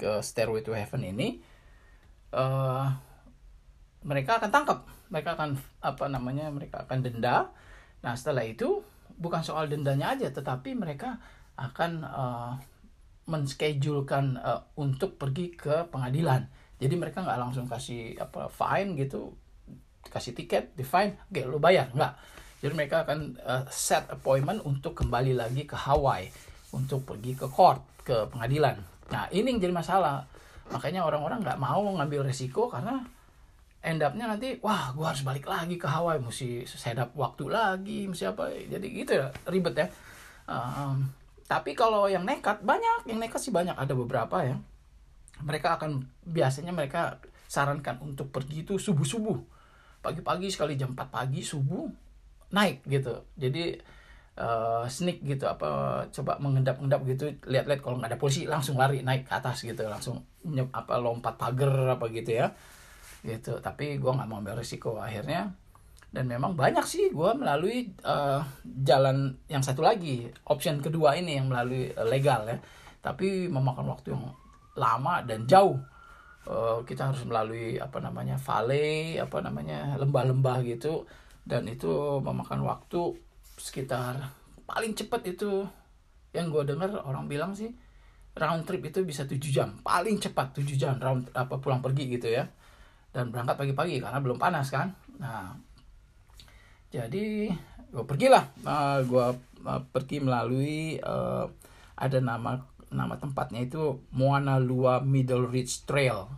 [0.00, 1.38] ke Stairway to Heaven ini.
[2.32, 2.88] Uh,
[4.02, 4.78] mereka akan tangkap,
[5.12, 7.52] mereka akan apa namanya, mereka akan denda.
[8.02, 8.82] Nah setelah itu
[9.20, 11.22] bukan soal dendanya aja, tetapi mereka
[11.54, 12.52] akan uh,
[13.30, 16.50] menschedulekan uh, untuk pergi ke pengadilan.
[16.82, 19.30] Jadi mereka nggak langsung kasih apa fine gitu,
[20.10, 22.14] kasih tiket, di fine, oke lu bayar nggak.
[22.62, 26.26] Jadi mereka akan uh, set appointment untuk kembali lagi ke Hawaii
[26.74, 28.78] untuk pergi ke court ke pengadilan.
[29.14, 30.26] Nah ini yang jadi masalah.
[30.74, 33.02] Makanya orang-orang nggak mau ngambil resiko karena
[33.82, 38.06] end up-nya nanti wah gue harus balik lagi ke Hawaii mesti set up waktu lagi
[38.06, 39.86] mesti apa jadi gitu ya ribet ya
[40.46, 41.02] um,
[41.52, 44.56] tapi kalau yang nekat banyak, yang nekat sih banyak ada beberapa ya.
[45.40, 47.16] Mereka akan biasanya mereka
[47.48, 49.36] sarankan untuk pergi itu subuh-subuh.
[50.00, 51.84] Pagi-pagi sekali jam 4 pagi subuh
[52.52, 53.28] naik gitu.
[53.36, 53.76] Jadi
[54.40, 59.28] uh, sneak gitu apa coba mengendap-endap gitu lihat-lihat kalau nggak ada polisi langsung lari naik
[59.28, 59.84] ke atas gitu.
[59.84, 62.52] Langsung nyep, apa lompat pagar apa gitu ya.
[63.20, 63.60] Gitu.
[63.60, 64.96] Tapi gue nggak mau ambil risiko.
[64.96, 65.52] Akhirnya
[66.12, 70.28] dan memang banyak sih gue melalui uh, jalan yang satu lagi.
[70.48, 72.56] Option kedua ini yang melalui uh, legal ya.
[73.04, 74.24] Tapi memakan waktu yang
[74.76, 75.78] lama dan jauh.
[76.42, 81.06] Uh, kita harus melalui apa namanya valley apa namanya lembah-lembah gitu.
[81.42, 83.18] Dan itu memakan waktu
[83.58, 84.18] sekitar
[84.66, 85.66] paling cepat itu
[86.32, 87.68] yang gue dengar orang bilang sih
[88.32, 89.68] round trip itu bisa 7 jam.
[89.84, 92.48] Paling cepat 7 jam round apa pulang pergi gitu ya.
[93.12, 94.96] Dan berangkat pagi-pagi karena belum panas kan.
[95.20, 95.54] Nah
[96.88, 97.52] jadi
[97.92, 98.50] gue pergilah.
[98.64, 99.26] Uh, gue
[99.68, 101.46] uh, pergi melalui uh,
[101.96, 102.56] ada nama
[102.92, 106.28] nama tempatnya itu Moana Lua Middle Ridge Trail.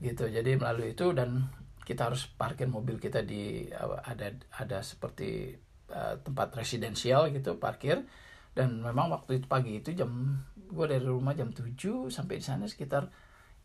[0.00, 0.28] Gitu.
[0.28, 1.48] Jadi melalui itu dan
[1.84, 3.66] kita harus parkir mobil kita di
[4.06, 5.58] ada ada seperti
[5.90, 8.06] uh, tempat residensial gitu parkir.
[8.54, 11.74] Dan memang waktu itu pagi itu jam gue dari rumah jam 7
[12.10, 13.10] sampai di sana sekitar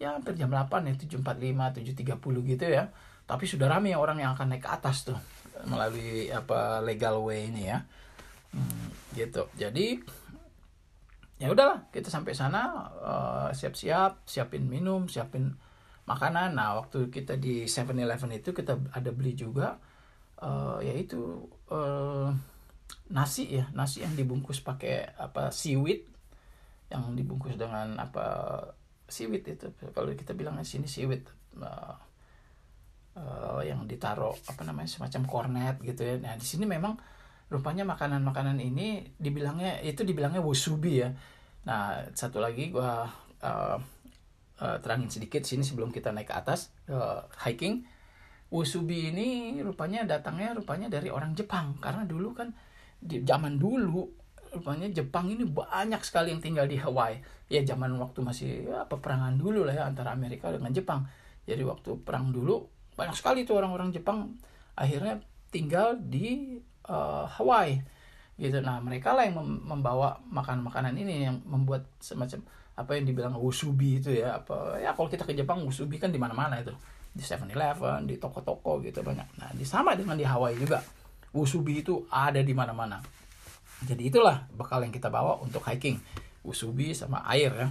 [0.01, 2.89] ya hampir jam 8 ya 7.45 7.30 gitu ya.
[3.25, 5.17] Tapi sudah ramai orang yang akan naik ke atas tuh
[5.65, 7.85] melalui apa legal way ini ya.
[8.55, 9.49] Hmm, gitu.
[9.57, 9.99] Jadi
[11.35, 15.51] ya udahlah kita sampai sana uh, siap-siap siapin minum siapin
[16.07, 19.75] makanan nah waktu kita di 7-Eleven itu kita ada beli juga
[20.39, 22.31] uh, yaitu uh,
[23.11, 26.07] nasi ya nasi yang dibungkus pakai apa seaweed
[26.87, 28.25] yang dibungkus dengan apa
[29.09, 31.25] seaweed itu kalau kita bilang di sini seaweed
[31.59, 31.97] uh,
[33.15, 36.15] uh, yang ditaruh apa namanya semacam kornet gitu ya.
[36.19, 36.99] Nah di sini memang
[37.49, 41.09] rupanya makanan-makanan ini dibilangnya itu dibilangnya wasubi ya.
[41.69, 43.05] Nah satu lagi gua
[43.41, 43.77] uh,
[44.61, 47.85] uh, terangin sedikit sini sebelum kita naik ke atas uh, hiking.
[48.53, 52.53] Wasubi ini rupanya datangnya rupanya dari orang Jepang karena dulu kan
[53.01, 54.05] di zaman dulu
[54.55, 57.19] rupanya Jepang ini banyak sekali yang tinggal di Hawaii
[57.51, 61.03] ya zaman waktu masih ya, peperangan dulu lah ya antara Amerika dengan Jepang
[61.43, 62.65] jadi waktu perang dulu
[62.95, 64.39] banyak sekali tuh orang-orang Jepang
[64.79, 65.19] akhirnya
[65.51, 66.57] tinggal di
[66.89, 67.81] uh, Hawaii
[68.35, 68.59] gitu.
[68.59, 72.43] Nah mereka lah yang membawa makan-makanan ini yang membuat semacam
[72.75, 76.19] apa yang dibilang wusubi itu ya apa ya kalau kita ke Jepang wusubi kan di
[76.19, 76.75] mana-mana itu.
[77.15, 79.39] Di 7-Eleven di toko-toko gitu banyak.
[79.39, 80.83] Nah di sama dengan di Hawaii juga
[81.31, 82.99] wusubi itu ada di mana-mana.
[83.83, 85.95] Jadi itulah bekal yang kita bawa untuk hiking.
[86.43, 87.67] Wusubi sama air ya.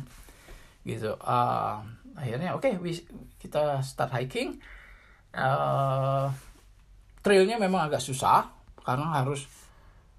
[0.84, 1.12] Gitu.
[1.20, 1.84] Uh,
[2.16, 3.04] akhirnya oke okay,
[3.36, 4.56] kita start hiking.
[5.36, 6.32] Uh,
[7.20, 9.48] trailnya memang agak susah karena harus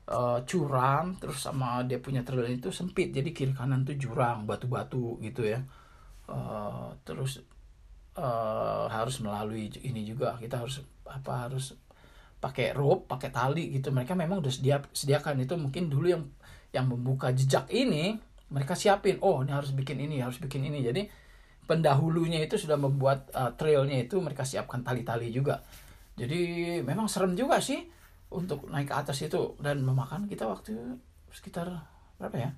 [0.09, 3.13] uh, curam terus sama dia punya trail itu sempit.
[3.13, 5.61] Jadi kiri kanan tuh jurang batu-batu gitu ya.
[6.25, 7.45] Uh, terus
[8.17, 10.37] uh, harus melalui ini juga.
[10.41, 11.77] Kita harus apa harus
[12.41, 13.93] pakai rope pakai tali gitu.
[13.93, 15.45] Mereka memang udah sedia sediakan.
[15.45, 16.23] Itu mungkin dulu yang
[16.73, 18.19] yang membuka jejak ini
[18.51, 20.81] mereka siapin oh ini harus bikin ini harus bikin ini.
[20.81, 21.01] Jadi
[21.65, 25.65] pendahulunya itu sudah membuat uh, trailnya itu mereka siapkan tali-tali juga.
[26.15, 27.94] Jadi memang serem juga sih
[28.31, 30.97] untuk naik ke atas itu dan memakan kita waktu
[31.29, 31.69] sekitar
[32.17, 32.51] berapa ya?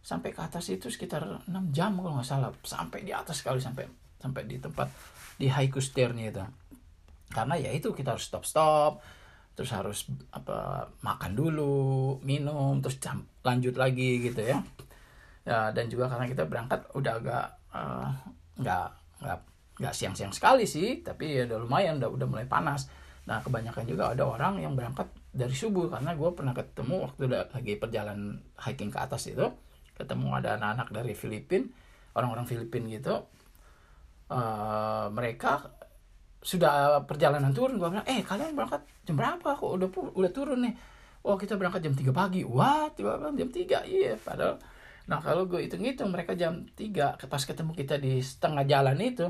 [0.00, 2.50] Sampai ke atas itu sekitar 6 jam kalau nggak salah.
[2.64, 3.84] Sampai di atas sekali sampai
[4.18, 4.88] sampai di tempat
[5.36, 6.44] di haiku stairnya itu.
[7.28, 8.92] Karena ya itu kita harus stop stop
[9.58, 14.62] terus harus apa makan dulu minum terus jam, lanjut lagi gitu ya.
[15.42, 18.08] Ya dan juga karena kita berangkat udah agak uh,
[18.58, 18.88] nggak
[19.18, 19.38] nggak
[19.78, 22.90] nggak siang-siang sekali sih tapi ya udah lumayan udah udah mulai panas
[23.28, 27.76] nah kebanyakan juga ada orang yang berangkat dari subuh karena gue pernah ketemu waktu lagi
[27.76, 29.44] perjalanan hiking ke atas itu
[30.00, 31.68] ketemu ada anak-anak dari Filipina
[32.18, 33.14] orang-orang Filipina gitu.
[34.28, 35.72] Uh, mereka
[36.42, 39.48] sudah perjalanan turun gue bilang eh kalian berangkat jam berapa?
[39.54, 39.88] Kok udah
[40.18, 40.74] udah turun nih.
[41.26, 42.42] Oh kita berangkat jam 3 pagi.
[42.42, 44.58] Wah tiba tiba jam 3 iya padahal
[45.08, 49.24] nah kalau gue hitung-hitung mereka jam 3 pas ketemu kita di setengah jalan itu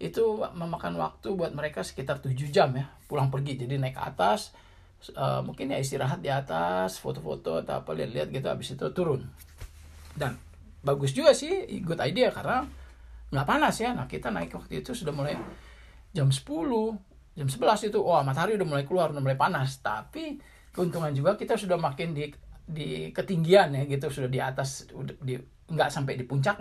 [0.00, 3.58] itu memakan waktu buat mereka sekitar 7 jam ya pulang pergi.
[3.58, 4.54] Jadi naik ke atas
[5.18, 9.26] uh, mungkin ya istirahat di atas foto-foto atau apa lihat-lihat gitu habis itu turun.
[10.14, 10.38] Dan
[10.86, 12.62] bagus juga sih good idea karena
[13.34, 13.90] nggak panas ya.
[13.96, 15.34] Nah kita naik waktu itu sudah mulai
[16.14, 16.46] jam 10
[17.30, 19.82] jam 11 itu wah matahari udah mulai keluar udah mulai panas.
[19.82, 20.38] Tapi
[20.70, 22.30] keuntungan juga kita sudah makin di
[22.70, 25.34] di ketinggian ya gitu sudah di atas udah di
[25.70, 26.58] nggak sampai di puncaknya